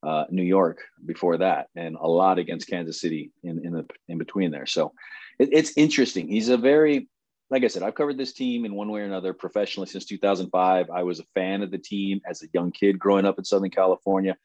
uh, 0.06 0.24
New 0.30 0.42
York 0.42 0.78
before 1.04 1.38
that, 1.38 1.68
and 1.74 1.96
a 1.96 2.06
lot 2.06 2.38
against 2.38 2.68
Kansas 2.68 3.00
City 3.00 3.32
in 3.42 3.64
in, 3.64 3.72
the, 3.72 3.86
in 4.08 4.18
between 4.18 4.50
there. 4.50 4.66
So 4.66 4.92
it, 5.38 5.48
it's 5.52 5.72
interesting. 5.76 6.28
He's 6.28 6.48
a 6.48 6.56
very, 6.56 7.08
like 7.50 7.64
I 7.64 7.68
said, 7.68 7.82
I've 7.82 7.94
covered 7.94 8.18
this 8.18 8.32
team 8.32 8.64
in 8.64 8.74
one 8.74 8.90
way 8.90 9.00
or 9.00 9.04
another 9.04 9.32
professionally 9.32 9.88
since 9.88 10.04
2005. 10.04 10.90
I 10.90 11.02
was 11.02 11.20
a 11.20 11.24
fan 11.34 11.62
of 11.62 11.70
the 11.70 11.78
team 11.78 12.20
as 12.28 12.42
a 12.42 12.46
young 12.52 12.70
kid 12.70 12.98
growing 12.98 13.24
up 13.24 13.38
in 13.38 13.44
Southern 13.44 13.70
California. 13.70 14.36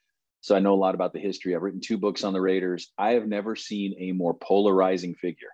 So 0.41 0.55
I 0.55 0.59
know 0.59 0.73
a 0.73 0.75
lot 0.75 0.95
about 0.95 1.13
the 1.13 1.19
history. 1.19 1.55
I've 1.55 1.61
written 1.61 1.81
two 1.81 1.99
books 1.99 2.23
on 2.23 2.33
the 2.33 2.41
Raiders. 2.41 2.91
I 2.97 3.11
have 3.11 3.27
never 3.27 3.55
seen 3.55 3.95
a 3.99 4.11
more 4.11 4.33
polarizing 4.33 5.13
figure 5.13 5.49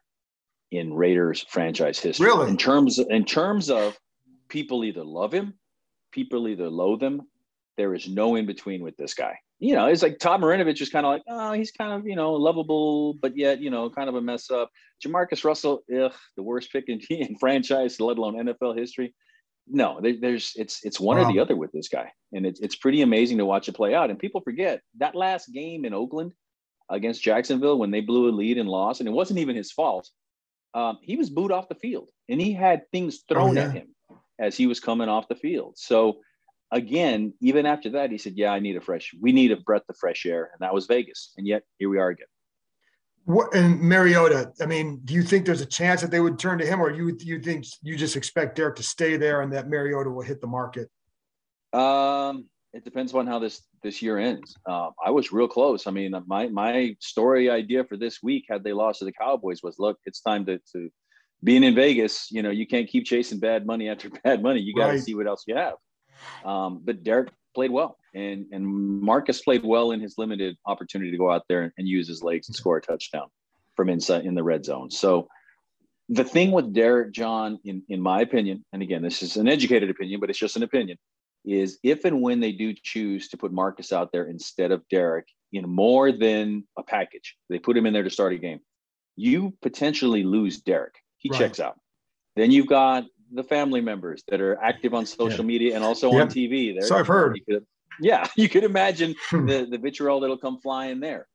in 0.71 0.93
Raiders 0.93 1.45
franchise 1.49 1.99
history. 1.99 2.25
Really? 2.25 2.49
In 2.49 2.57
terms 2.57 2.99
in 2.99 3.25
terms 3.25 3.69
of 3.69 3.97
people 4.47 4.85
either 4.85 5.03
love 5.03 5.33
him, 5.33 5.55
people 6.17 6.47
either 6.47 6.69
loathe 6.69 7.03
him. 7.03 7.21
There 7.77 7.93
is 7.93 8.07
no 8.07 8.35
in 8.35 8.45
between 8.45 8.81
with 8.81 8.97
this 8.97 9.13
guy 9.13 9.37
you 9.59 9.73
know, 9.73 9.87
it's 9.87 10.03
like 10.03 10.19
Todd 10.19 10.41
Marinovich 10.41 10.81
is 10.81 10.89
kind 10.89 11.05
of 11.05 11.13
like, 11.13 11.23
oh, 11.27 11.53
he's 11.53 11.71
kind 11.71 11.91
of, 11.91 12.05
you 12.05 12.15
know, 12.15 12.33
lovable, 12.33 13.15
but 13.15 13.35
yet, 13.35 13.59
you 13.59 13.71
know, 13.71 13.89
kind 13.89 14.07
of 14.07 14.15
a 14.15 14.21
mess 14.21 14.51
up. 14.51 14.69
Jamarcus 15.03 15.43
Russell, 15.43 15.83
ugh, 15.95 16.13
the 16.35 16.43
worst 16.43 16.71
pick 16.71 16.85
in, 16.89 16.99
in 17.09 17.35
franchise, 17.37 17.99
let 17.99 18.17
alone 18.17 18.35
NFL 18.35 18.77
history. 18.77 19.15
No, 19.67 19.99
there, 20.01 20.13
there's 20.19 20.53
it's 20.55 20.79
it's 20.85 20.99
one 20.99 21.17
wow. 21.17 21.23
or 21.27 21.33
the 21.33 21.39
other 21.39 21.57
with 21.57 21.73
this 21.73 21.89
guy, 21.89 22.09
and 22.31 22.45
it's 22.45 22.61
it's 22.61 22.77
pretty 22.77 23.01
amazing 23.01 23.37
to 23.39 23.45
watch 23.45 23.67
it 23.67 23.75
play 23.75 23.93
out. 23.93 24.09
And 24.09 24.17
people 24.17 24.39
forget 24.39 24.81
that 24.99 25.13
last 25.13 25.51
game 25.51 25.83
in 25.83 25.93
Oakland 25.93 26.31
against 26.89 27.21
Jacksonville 27.21 27.77
when 27.77 27.91
they 27.91 27.99
blew 27.99 28.29
a 28.29 28.31
lead 28.31 28.57
and 28.57 28.69
lost, 28.69 29.01
and 29.01 29.09
it 29.09 29.11
wasn't 29.11 29.39
even 29.39 29.57
his 29.57 29.73
fault. 29.73 30.09
Um, 30.73 30.99
he 31.01 31.17
was 31.17 31.29
booed 31.29 31.51
off 31.51 31.67
the 31.67 31.75
field, 31.75 32.07
and 32.29 32.39
he 32.39 32.53
had 32.53 32.89
things 32.93 33.19
oh, 33.29 33.33
thrown 33.33 33.57
oh, 33.57 33.61
yeah. 33.61 33.67
at 33.67 33.73
him 33.73 33.87
as 34.39 34.55
he 34.55 34.67
was 34.67 34.79
coming 34.79 35.09
off 35.09 35.27
the 35.27 35.35
field. 35.35 35.75
So 35.77 36.17
again, 36.71 37.33
even 37.41 37.65
after 37.65 37.89
that, 37.91 38.11
he 38.11 38.17
said, 38.17 38.33
"Yeah, 38.35 38.51
I 38.51 38.59
need 38.59 38.75
a 38.75 38.81
fresh. 38.81 39.13
We 39.19 39.31
need 39.31 39.51
a 39.51 39.57
breath 39.57 39.83
of 39.89 39.97
fresh 39.97 40.25
air," 40.25 40.49
and 40.53 40.59
that 40.61 40.73
was 40.73 40.85
Vegas. 40.85 41.33
And 41.37 41.47
yet 41.47 41.63
here 41.77 41.89
we 41.89 41.97
are 41.97 42.09
again. 42.09 42.27
What 43.25 43.53
and 43.53 43.81
Mariota? 43.81 44.53
I 44.61 44.65
mean, 44.65 45.01
do 45.03 45.13
you 45.13 45.21
think 45.21 45.45
there's 45.45 45.61
a 45.61 45.65
chance 45.65 46.01
that 46.01 46.11
they 46.11 46.21
would 46.21 46.39
turn 46.39 46.59
to 46.59 46.65
him, 46.65 46.79
or 46.79 46.91
you 46.91 47.17
you 47.19 47.41
think 47.41 47.65
you 47.81 47.97
just 47.97 48.15
expect 48.15 48.55
Derek 48.55 48.75
to 48.77 48.83
stay 48.83 49.17
there 49.17 49.41
and 49.41 49.51
that 49.53 49.67
Mariota 49.67 50.09
will 50.09 50.23
hit 50.23 50.39
the 50.39 50.47
market? 50.47 50.89
Um, 51.73 52.45
it 52.73 52.85
depends 52.85 53.13
on 53.13 53.27
how 53.27 53.39
this 53.39 53.63
this 53.83 54.01
year 54.01 54.17
ends. 54.17 54.55
Uh, 54.65 54.91
I 55.05 55.11
was 55.11 55.31
real 55.31 55.47
close. 55.47 55.87
I 55.87 55.91
mean, 55.91 56.13
my 56.25 56.47
my 56.47 56.95
story 56.99 57.49
idea 57.49 57.83
for 57.83 57.97
this 57.97 58.23
week, 58.23 58.45
had 58.49 58.63
they 58.63 58.73
lost 58.73 58.99
to 58.99 59.05
the 59.05 59.11
Cowboys, 59.11 59.61
was 59.61 59.77
look, 59.77 59.97
it's 60.05 60.21
time 60.21 60.45
to 60.45 60.59
to 60.73 60.89
being 61.43 61.63
in 61.63 61.75
Vegas. 61.75 62.29
You 62.31 62.41
know, 62.41 62.49
you 62.49 62.67
can't 62.67 62.87
keep 62.87 63.05
chasing 63.05 63.39
bad 63.39 63.65
money 63.65 63.89
after 63.89 64.09
bad 64.23 64.41
money. 64.41 64.59
You 64.59 64.73
got 64.73 64.87
to 64.87 64.93
right. 64.93 65.01
see 65.01 65.15
what 65.15 65.27
else 65.27 65.43
you 65.47 65.55
have. 65.55 65.75
Um, 66.43 66.81
but 66.83 67.03
Derek 67.03 67.29
played 67.53 67.71
well, 67.71 67.97
and 68.13 68.45
and 68.51 68.65
Marcus 68.65 69.41
played 69.41 69.63
well 69.63 69.91
in 69.91 69.99
his 69.99 70.15
limited 70.17 70.57
opportunity 70.65 71.11
to 71.11 71.17
go 71.17 71.31
out 71.31 71.43
there 71.49 71.63
and, 71.63 71.71
and 71.77 71.87
use 71.87 72.07
his 72.07 72.23
legs 72.23 72.47
and 72.47 72.55
score 72.55 72.77
a 72.77 72.81
touchdown 72.81 73.27
from 73.75 73.89
inside 73.89 74.25
in 74.25 74.35
the 74.35 74.43
red 74.43 74.65
zone. 74.65 74.89
So 74.89 75.27
the 76.09 76.23
thing 76.23 76.51
with 76.51 76.73
Derek 76.73 77.11
John, 77.13 77.59
in 77.65 77.83
in 77.89 78.01
my 78.01 78.21
opinion, 78.21 78.65
and 78.73 78.81
again, 78.81 79.01
this 79.01 79.21
is 79.21 79.37
an 79.37 79.47
educated 79.47 79.89
opinion, 79.89 80.19
but 80.19 80.29
it's 80.29 80.39
just 80.39 80.55
an 80.55 80.63
opinion, 80.63 80.97
is 81.45 81.79
if 81.83 82.05
and 82.05 82.21
when 82.21 82.39
they 82.39 82.51
do 82.51 82.73
choose 82.81 83.27
to 83.29 83.37
put 83.37 83.51
Marcus 83.51 83.91
out 83.91 84.11
there 84.11 84.25
instead 84.25 84.71
of 84.71 84.87
Derek 84.89 85.27
in 85.53 85.69
more 85.69 86.11
than 86.11 86.67
a 86.77 86.83
package, 86.83 87.35
they 87.49 87.59
put 87.59 87.77
him 87.77 87.85
in 87.85 87.93
there 87.93 88.03
to 88.03 88.09
start 88.09 88.33
a 88.33 88.37
game. 88.37 88.59
You 89.15 89.53
potentially 89.61 90.23
lose 90.23 90.59
Derek. 90.61 90.95
He 91.17 91.29
right. 91.29 91.39
checks 91.39 91.59
out. 91.59 91.77
Then 92.35 92.51
you've 92.51 92.67
got 92.67 93.05
the 93.31 93.43
family 93.43 93.81
members 93.81 94.23
that 94.29 94.41
are 94.41 94.61
active 94.61 94.93
on 94.93 95.05
social 95.05 95.39
yeah. 95.39 95.47
media 95.47 95.75
and 95.75 95.83
also 95.83 96.11
on 96.11 96.27
TV. 96.27 96.73
There, 96.73 96.87
so 96.87 96.95
I've 96.95 97.07
heard. 97.07 97.37
You 97.37 97.55
could, 97.55 97.65
yeah, 97.99 98.27
you 98.35 98.49
could 98.49 98.63
imagine 98.63 99.15
hmm. 99.29 99.45
the 99.45 99.67
the 99.69 99.77
vitriol 99.77 100.19
that'll 100.19 100.37
come 100.37 100.59
flying 100.61 100.99
there. 100.99 101.27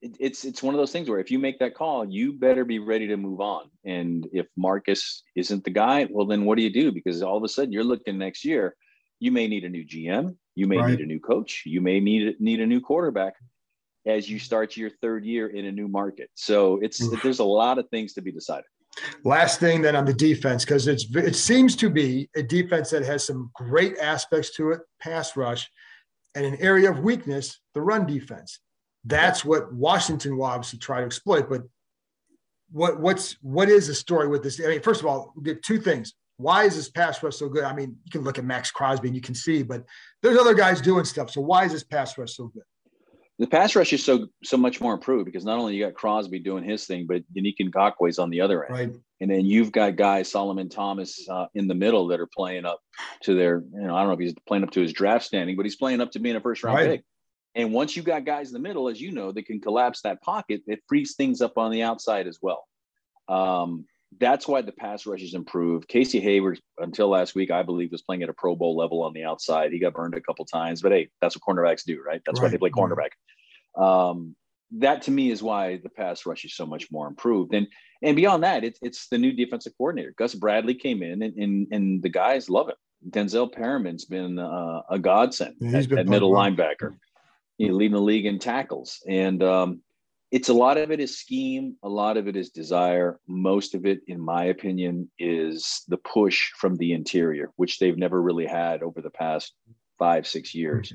It, 0.00 0.16
it's 0.20 0.44
it's 0.44 0.62
one 0.62 0.74
of 0.74 0.78
those 0.78 0.92
things 0.92 1.08
where 1.08 1.20
if 1.20 1.30
you 1.30 1.38
make 1.38 1.58
that 1.60 1.74
call, 1.74 2.04
you 2.04 2.32
better 2.32 2.64
be 2.64 2.78
ready 2.78 3.06
to 3.08 3.16
move 3.16 3.40
on. 3.40 3.70
And 3.84 4.28
if 4.32 4.46
Marcus 4.56 5.22
isn't 5.36 5.64
the 5.64 5.70
guy, 5.70 6.08
well, 6.10 6.26
then 6.26 6.44
what 6.44 6.56
do 6.56 6.62
you 6.62 6.72
do? 6.72 6.92
Because 6.92 7.22
all 7.22 7.36
of 7.36 7.44
a 7.44 7.48
sudden 7.48 7.72
you're 7.72 7.84
looking 7.84 8.18
next 8.18 8.44
year, 8.44 8.74
you 9.20 9.32
may 9.32 9.46
need 9.46 9.64
a 9.64 9.68
new 9.68 9.84
GM, 9.84 10.36
you 10.54 10.66
may 10.66 10.78
right. 10.78 10.90
need 10.90 11.00
a 11.00 11.06
new 11.06 11.20
coach, 11.20 11.62
you 11.64 11.80
may 11.80 12.00
need 12.00 12.40
need 12.40 12.60
a 12.60 12.66
new 12.66 12.80
quarterback 12.80 13.34
as 14.06 14.28
you 14.28 14.38
start 14.38 14.76
your 14.76 14.90
third 15.02 15.24
year 15.24 15.48
in 15.48 15.66
a 15.66 15.72
new 15.72 15.88
market. 15.88 16.30
So 16.34 16.78
it's 16.82 16.98
there's 17.22 17.40
a 17.40 17.44
lot 17.44 17.78
of 17.78 17.88
things 17.90 18.14
to 18.14 18.22
be 18.22 18.32
decided. 18.32 18.64
Last 19.24 19.60
thing 19.60 19.82
then 19.82 19.96
on 19.96 20.04
the 20.04 20.14
defense, 20.14 20.64
because 20.64 20.88
it's 20.88 21.06
it 21.14 21.36
seems 21.36 21.76
to 21.76 21.90
be 21.90 22.28
a 22.36 22.42
defense 22.42 22.90
that 22.90 23.04
has 23.04 23.24
some 23.24 23.50
great 23.54 23.96
aspects 23.98 24.54
to 24.56 24.72
it, 24.72 24.80
pass 25.00 25.36
rush, 25.36 25.68
and 26.34 26.44
an 26.44 26.56
area 26.60 26.90
of 26.90 27.00
weakness, 27.00 27.60
the 27.74 27.80
run 27.80 28.06
defense. 28.06 28.60
That's 29.04 29.44
what 29.44 29.72
Washington 29.72 30.36
will 30.36 30.46
obviously 30.46 30.78
try 30.78 31.00
to 31.00 31.06
exploit. 31.06 31.48
But 31.48 31.62
what 32.70 33.00
what's 33.00 33.36
what 33.40 33.68
is 33.68 33.86
the 33.86 33.94
story 33.94 34.28
with 34.28 34.42
this? 34.42 34.60
I 34.60 34.68
mean, 34.68 34.82
first 34.82 35.00
of 35.00 35.06
all, 35.06 35.34
two 35.64 35.78
things. 35.78 36.14
Why 36.36 36.64
is 36.64 36.76
this 36.76 36.88
pass 36.88 37.20
rush 37.20 37.36
so 37.36 37.48
good? 37.48 37.64
I 37.64 37.74
mean, 37.74 37.96
you 38.04 38.10
can 38.12 38.22
look 38.22 38.38
at 38.38 38.44
Maxx 38.44 38.70
Crosby 38.70 39.08
and 39.08 39.14
you 39.14 39.20
can 39.20 39.34
see, 39.34 39.64
but 39.64 39.84
there's 40.22 40.38
other 40.38 40.54
guys 40.54 40.80
doing 40.80 41.04
stuff. 41.04 41.30
So 41.30 41.40
why 41.40 41.64
is 41.64 41.72
this 41.72 41.82
pass 41.82 42.16
rush 42.16 42.36
so 42.36 42.46
good? 42.46 42.62
The 43.38 43.46
pass 43.46 43.76
rush 43.76 43.92
is 43.92 44.04
so 44.04 44.26
so 44.42 44.56
much 44.56 44.80
more 44.80 44.94
improved 44.94 45.26
because 45.26 45.44
not 45.44 45.58
only 45.58 45.76
you 45.76 45.84
got 45.84 45.94
Crosby 45.94 46.40
doing 46.40 46.64
his 46.64 46.86
thing, 46.86 47.06
but 47.06 47.22
Yannick 47.32 47.54
Ngakoue's 47.60 48.18
on 48.18 48.30
the 48.30 48.40
other 48.40 48.64
end. 48.64 48.74
Right. 48.74 49.00
And 49.20 49.30
then 49.30 49.46
you've 49.46 49.70
got 49.70 49.96
guys, 49.96 50.30
Solomon 50.30 50.68
Thomas, 50.68 51.28
uh, 51.28 51.46
in 51.54 51.68
the 51.68 51.74
middle 51.74 52.08
that 52.08 52.20
are 52.20 52.26
playing 52.26 52.64
up 52.64 52.80
to 53.22 53.34
their, 53.34 53.62
you 53.72 53.80
know, 53.80 53.94
I 53.94 54.00
don't 54.00 54.08
know 54.08 54.14
if 54.14 54.20
he's 54.20 54.34
playing 54.46 54.64
up 54.64 54.70
to 54.72 54.80
his 54.80 54.92
draft 54.92 55.24
standing, 55.24 55.56
but 55.56 55.66
he's 55.66 55.76
playing 55.76 56.00
up 56.00 56.12
to 56.12 56.18
being 56.18 56.36
a 56.36 56.40
first 56.40 56.64
round 56.64 56.78
right. 56.78 56.90
pick. 56.90 57.04
And 57.54 57.72
once 57.72 57.96
you've 57.96 58.04
got 58.04 58.24
guys 58.24 58.48
in 58.48 58.52
the 58.52 58.60
middle, 58.60 58.88
as 58.88 59.00
you 59.00 59.12
know, 59.12 59.32
that 59.32 59.46
can 59.46 59.60
collapse 59.60 60.02
that 60.02 60.22
pocket, 60.22 60.62
it 60.66 60.80
frees 60.88 61.14
things 61.14 61.40
up 61.40 61.58
on 61.58 61.70
the 61.70 61.82
outside 61.82 62.26
as 62.26 62.38
well. 62.40 62.64
Um, 63.28 63.86
that's 64.18 64.48
why 64.48 64.62
the 64.62 64.72
pass 64.72 65.06
rush 65.06 65.20
has 65.20 65.34
improved. 65.34 65.88
Casey 65.88 66.20
Hayward, 66.20 66.60
until 66.78 67.08
last 67.08 67.34
week, 67.34 67.50
I 67.50 67.62
believe, 67.62 67.92
was 67.92 68.02
playing 68.02 68.22
at 68.22 68.28
a 68.28 68.32
Pro 68.34 68.56
Bowl 68.56 68.76
level 68.76 69.02
on 69.02 69.12
the 69.12 69.24
outside. 69.24 69.72
He 69.72 69.78
got 69.78 69.94
burned 69.94 70.14
a 70.14 70.20
couple 70.20 70.44
times, 70.46 70.80
but 70.80 70.92
hey, 70.92 71.10
that's 71.20 71.36
what 71.36 71.56
cornerbacks 71.56 71.84
do, 71.84 72.02
right? 72.02 72.22
That's 72.24 72.40
right. 72.40 72.46
why 72.46 72.50
they 72.50 72.58
play 72.58 72.70
cornerback. 72.70 73.10
Um, 73.76 74.34
that 74.78 75.02
to 75.02 75.10
me 75.10 75.30
is 75.30 75.42
why 75.42 75.78
the 75.82 75.88
pass 75.88 76.26
rush 76.26 76.44
is 76.44 76.54
so 76.54 76.66
much 76.66 76.90
more 76.90 77.06
improved. 77.06 77.54
And 77.54 77.66
and 78.02 78.16
beyond 78.16 78.44
that, 78.44 78.64
it's 78.64 78.78
it's 78.82 79.08
the 79.08 79.18
new 79.18 79.32
defensive 79.32 79.72
coordinator. 79.76 80.14
Gus 80.16 80.34
Bradley 80.34 80.74
came 80.74 81.02
in, 81.02 81.22
and 81.22 81.36
and, 81.36 81.66
and 81.70 82.02
the 82.02 82.08
guys 82.08 82.50
love 82.50 82.68
him. 82.68 82.76
Denzel 83.10 83.52
Perryman's 83.52 84.04
been 84.04 84.38
uh, 84.38 84.82
a 84.90 84.98
godsend 84.98 85.54
yeah, 85.60 85.78
at, 85.78 85.92
at 85.92 86.06
middle 86.06 86.32
linebacker 86.32 86.96
you 87.58 87.68
know, 87.68 87.74
leading 87.74 87.94
the 87.94 88.00
league 88.00 88.26
in 88.26 88.38
tackles. 88.38 89.02
And 89.06 89.42
um, 89.42 89.82
it's 90.30 90.48
a 90.48 90.54
lot 90.54 90.76
of 90.76 90.90
it 90.90 91.00
is 91.00 91.18
scheme, 91.18 91.76
a 91.82 91.88
lot 91.88 92.16
of 92.16 92.28
it 92.28 92.36
is 92.36 92.50
desire. 92.50 93.18
Most 93.26 93.74
of 93.74 93.86
it, 93.86 94.00
in 94.08 94.20
my 94.20 94.44
opinion, 94.44 95.10
is 95.18 95.82
the 95.88 95.96
push 95.96 96.50
from 96.58 96.76
the 96.76 96.92
interior, 96.92 97.50
which 97.56 97.78
they've 97.78 97.96
never 97.96 98.20
really 98.20 98.46
had 98.46 98.82
over 98.82 99.00
the 99.00 99.10
past 99.10 99.54
five, 99.98 100.26
six 100.26 100.54
years. 100.54 100.92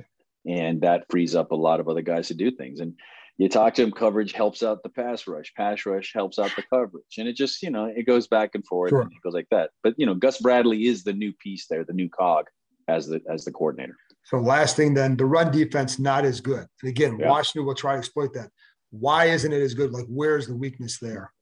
And 0.48 0.82
that 0.82 1.06
frees 1.10 1.36
up 1.36 1.52
a 1.52 1.56
lot 1.56 1.80
of 1.80 1.88
other 1.88 2.02
guys 2.02 2.28
to 2.28 2.36
do 2.36 2.52
things. 2.52 2.80
And 2.80 2.94
you 3.38 3.50
talk 3.50 3.74
to 3.76 3.84
him, 3.84 3.92
coverage 3.92 4.34
helps 4.34 4.62
out 4.62 4.84
the 4.84 4.90
pass 4.90 5.26
rush, 5.26 5.52
pass 5.56 5.86
rush 5.86 6.12
helps 6.14 6.38
out 6.38 6.52
the 6.56 6.64
coverage. 6.70 7.18
And 7.18 7.28
it 7.28 7.36
just, 7.36 7.64
you 7.64 7.72
know, 7.72 7.86
it 7.86 8.06
goes 8.06 8.28
back 8.28 8.52
and 8.54 8.66
forth 8.68 8.92
sure. 8.92 9.02
and 9.02 9.12
it 9.12 9.22
goes 9.24 9.34
like 9.34 9.48
that. 9.50 9.72
But, 9.82 9.96
you 9.98 10.06
know, 10.06 10.14
Gus 10.14 10.40
Bradley 10.40 10.86
is 10.86 11.04
the 11.04 11.14
new 11.14 11.34
piece 11.34 11.66
there, 11.68 11.84
the 11.84 11.94
new 11.94 12.10
cog 12.10 12.46
as 12.88 13.08
the 13.08 13.22
as 13.30 13.46
the 13.46 13.52
coordinator. 13.52 13.96
So 14.26 14.38
last 14.38 14.76
thing 14.76 14.94
then, 14.94 15.18
the 15.18 15.26
run 15.26 15.52
defense 15.52 16.00
not 16.00 16.26
as 16.26 16.40
good. 16.40 16.66
And 16.82 16.90
again, 16.90 17.18
yeah. 17.20 17.30
Washington 17.30 17.66
will 17.66 17.76
try 17.76 17.94
to 17.94 17.98
exploit 17.98 18.34
that. 18.34 18.50
Why 18.94 19.26
isn't 19.26 19.52
it 19.52 19.62
as 19.62 19.74
good? 19.74 19.92
Like, 19.92 20.06
where's 20.08 20.46
the 20.46 20.56
weakness 20.56 21.00
there? 21.00 21.34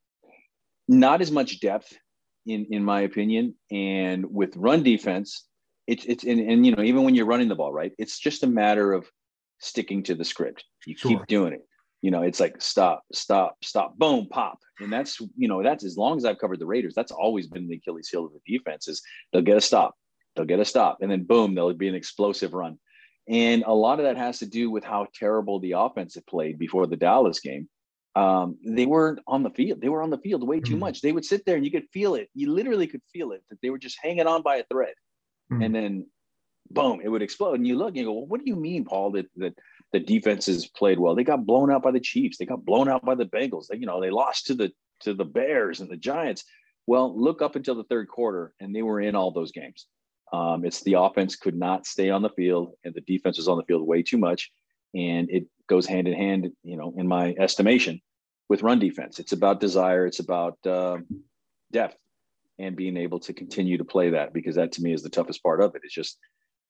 Not 0.87 1.21
as 1.21 1.31
much 1.31 1.59
depth, 1.59 1.93
in 2.45 2.65
in 2.71 2.83
my 2.83 3.01
opinion. 3.01 3.55
And 3.69 4.25
with 4.33 4.55
run 4.55 4.83
defense, 4.83 5.47
it's 5.85 6.05
it's 6.05 6.23
and, 6.23 6.39
and 6.39 6.65
you 6.65 6.73
know 6.73 6.81
even 6.81 7.03
when 7.03 7.13
you're 7.13 7.25
running 7.25 7.49
the 7.49 7.55
ball, 7.55 7.73
right? 7.73 7.91
It's 7.97 8.19
just 8.19 8.43
a 8.43 8.47
matter 8.47 8.93
of 8.93 9.05
sticking 9.59 10.01
to 10.03 10.15
the 10.15 10.23
script. 10.23 10.63
You 10.85 10.95
sure. 10.95 11.11
keep 11.11 11.27
doing 11.27 11.51
it. 11.51 11.67
You 12.01 12.09
know, 12.09 12.21
it's 12.21 12.39
like 12.39 12.61
stop, 12.61 13.03
stop, 13.11 13.57
stop, 13.63 13.97
boom, 13.97 14.27
pop, 14.29 14.57
and 14.79 14.91
that's 14.91 15.19
you 15.35 15.49
know 15.49 15.61
that's 15.61 15.83
as 15.83 15.97
long 15.97 16.15
as 16.15 16.23
I've 16.23 16.39
covered 16.39 16.59
the 16.59 16.65
Raiders, 16.65 16.93
that's 16.95 17.11
always 17.11 17.47
been 17.47 17.67
the 17.67 17.75
Achilles 17.75 18.07
heel 18.09 18.25
of 18.25 18.31
the 18.31 18.57
defense 18.57 18.87
is 18.87 19.01
they'll 19.31 19.41
get 19.41 19.57
a 19.57 19.61
stop, 19.61 19.93
they'll 20.35 20.45
get 20.45 20.61
a 20.61 20.65
stop, 20.65 20.99
and 21.01 21.11
then 21.11 21.25
boom, 21.25 21.53
there'll 21.53 21.73
be 21.73 21.89
an 21.89 21.95
explosive 21.95 22.53
run. 22.53 22.79
And 23.27 23.63
a 23.65 23.73
lot 23.73 23.99
of 23.99 24.05
that 24.05 24.17
has 24.17 24.39
to 24.39 24.45
do 24.45 24.69
with 24.69 24.83
how 24.83 25.07
terrible 25.13 25.59
the 25.59 25.73
offense 25.73 26.15
had 26.15 26.25
played 26.25 26.57
before 26.57 26.87
the 26.87 26.97
Dallas 26.97 27.39
game. 27.39 27.69
Um, 28.15 28.57
they 28.65 28.85
weren't 28.85 29.19
on 29.25 29.43
the 29.43 29.51
field. 29.51 29.79
They 29.79 29.89
were 29.89 30.01
on 30.01 30.09
the 30.09 30.17
field 30.17 30.45
way 30.45 30.59
too 30.59 30.71
mm-hmm. 30.73 30.79
much. 30.79 31.01
They 31.01 31.11
would 31.11 31.23
sit 31.23 31.45
there 31.45 31.55
and 31.55 31.63
you 31.63 31.71
could 31.71 31.87
feel 31.93 32.15
it. 32.15 32.29
You 32.33 32.51
literally 32.51 32.87
could 32.87 33.01
feel 33.13 33.31
it 33.31 33.43
that 33.49 33.61
they 33.61 33.69
were 33.69 33.77
just 33.77 33.97
hanging 34.01 34.27
on 34.27 34.41
by 34.41 34.57
a 34.57 34.63
thread. 34.63 34.95
Mm-hmm. 35.51 35.61
And 35.63 35.75
then 35.75 36.05
boom, 36.69 37.01
it 37.03 37.09
would 37.09 37.21
explode. 37.21 37.55
And 37.55 37.67
you 37.67 37.77
look 37.77 37.89
and 37.89 37.97
you 37.97 38.05
go, 38.05 38.13
well, 38.13 38.25
what 38.25 38.41
do 38.41 38.47
you 38.47 38.55
mean, 38.55 38.85
Paul, 38.85 39.11
that, 39.11 39.27
that 39.37 39.57
the 39.91 39.99
defenses 39.99 40.67
played 40.67 40.99
well? 40.99 41.15
They 41.15 41.23
got 41.23 41.45
blown 41.45 41.71
out 41.71 41.83
by 41.83 41.91
the 41.91 41.99
Chiefs. 41.99 42.37
They 42.37 42.45
got 42.45 42.65
blown 42.65 42.89
out 42.89 43.05
by 43.05 43.15
the 43.15 43.25
Bengals. 43.25 43.67
They, 43.67 43.77
you 43.77 43.85
know, 43.85 44.01
they 44.01 44.09
lost 44.09 44.47
to 44.47 44.55
the 44.55 44.71
to 45.01 45.13
the 45.13 45.25
Bears 45.25 45.79
and 45.79 45.89
the 45.89 45.97
Giants. 45.97 46.43
Well, 46.87 47.19
look 47.19 47.41
up 47.41 47.55
until 47.55 47.75
the 47.75 47.83
third 47.85 48.07
quarter, 48.07 48.53
and 48.59 48.75
they 48.75 48.81
were 48.81 48.99
in 48.99 49.15
all 49.15 49.31
those 49.31 49.51
games. 49.51 49.87
Um, 50.31 50.63
it's 50.65 50.81
the 50.83 50.93
offense 50.93 51.35
could 51.35 51.55
not 51.55 51.85
stay 51.85 52.09
on 52.09 52.21
the 52.21 52.29
field, 52.29 52.73
and 52.83 52.93
the 52.93 53.01
defense 53.01 53.37
was 53.37 53.47
on 53.47 53.57
the 53.57 53.65
field 53.65 53.85
way 53.85 54.01
too 54.01 54.17
much, 54.17 54.51
and 54.95 55.29
it 55.29 55.45
goes 55.67 55.85
hand 55.85 56.07
in 56.07 56.13
hand, 56.13 56.51
you 56.63 56.77
know, 56.77 56.93
in 56.97 57.07
my 57.07 57.35
estimation, 57.37 58.01
with 58.49 58.63
run 58.63 58.79
defense. 58.79 59.19
It's 59.19 59.33
about 59.33 59.59
desire. 59.59 60.05
It's 60.05 60.19
about 60.19 60.57
uh, 60.65 60.97
depth, 61.71 61.97
and 62.59 62.75
being 62.75 62.97
able 62.97 63.19
to 63.21 63.33
continue 63.33 63.77
to 63.77 63.85
play 63.85 64.11
that 64.11 64.33
because 64.33 64.55
that 64.55 64.71
to 64.73 64.81
me 64.81 64.93
is 64.93 65.03
the 65.03 65.09
toughest 65.09 65.43
part 65.43 65.61
of 65.61 65.75
it. 65.75 65.81
It's 65.83 65.93
just 65.93 66.17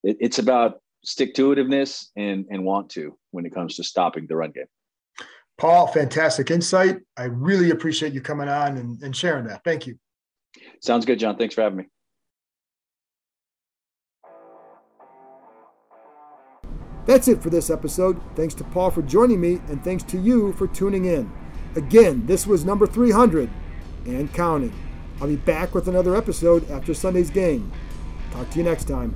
it, 0.02 0.16
it's 0.20 0.38
about 0.38 0.80
stick 1.04 1.34
to 1.34 1.54
itiveness 1.54 2.06
and 2.16 2.46
and 2.50 2.64
want 2.64 2.90
to 2.90 3.16
when 3.30 3.46
it 3.46 3.54
comes 3.54 3.76
to 3.76 3.84
stopping 3.84 4.26
the 4.26 4.36
run 4.36 4.50
game. 4.50 4.66
Paul, 5.58 5.86
fantastic 5.86 6.50
insight. 6.50 6.98
I 7.16 7.24
really 7.24 7.70
appreciate 7.70 8.12
you 8.12 8.20
coming 8.20 8.48
on 8.48 8.78
and, 8.78 9.00
and 9.02 9.14
sharing 9.14 9.44
that. 9.46 9.62
Thank 9.64 9.86
you. 9.86 9.96
Sounds 10.80 11.04
good, 11.04 11.20
John. 11.20 11.36
Thanks 11.36 11.54
for 11.54 11.62
having 11.62 11.78
me. 11.78 11.84
That's 17.06 17.28
it 17.28 17.42
for 17.42 17.50
this 17.50 17.70
episode. 17.70 18.20
Thanks 18.36 18.54
to 18.54 18.64
Paul 18.64 18.90
for 18.90 19.02
joining 19.02 19.40
me, 19.40 19.60
and 19.68 19.82
thanks 19.82 20.04
to 20.04 20.18
you 20.18 20.52
for 20.52 20.66
tuning 20.66 21.04
in. 21.04 21.32
Again, 21.74 22.26
this 22.26 22.46
was 22.46 22.64
number 22.64 22.86
300 22.86 23.50
and 24.06 24.32
counting. 24.32 24.74
I'll 25.20 25.28
be 25.28 25.36
back 25.36 25.74
with 25.74 25.88
another 25.88 26.16
episode 26.16 26.70
after 26.70 26.94
Sunday's 26.94 27.30
game. 27.30 27.72
Talk 28.32 28.50
to 28.50 28.58
you 28.58 28.64
next 28.64 28.88
time. 28.88 29.14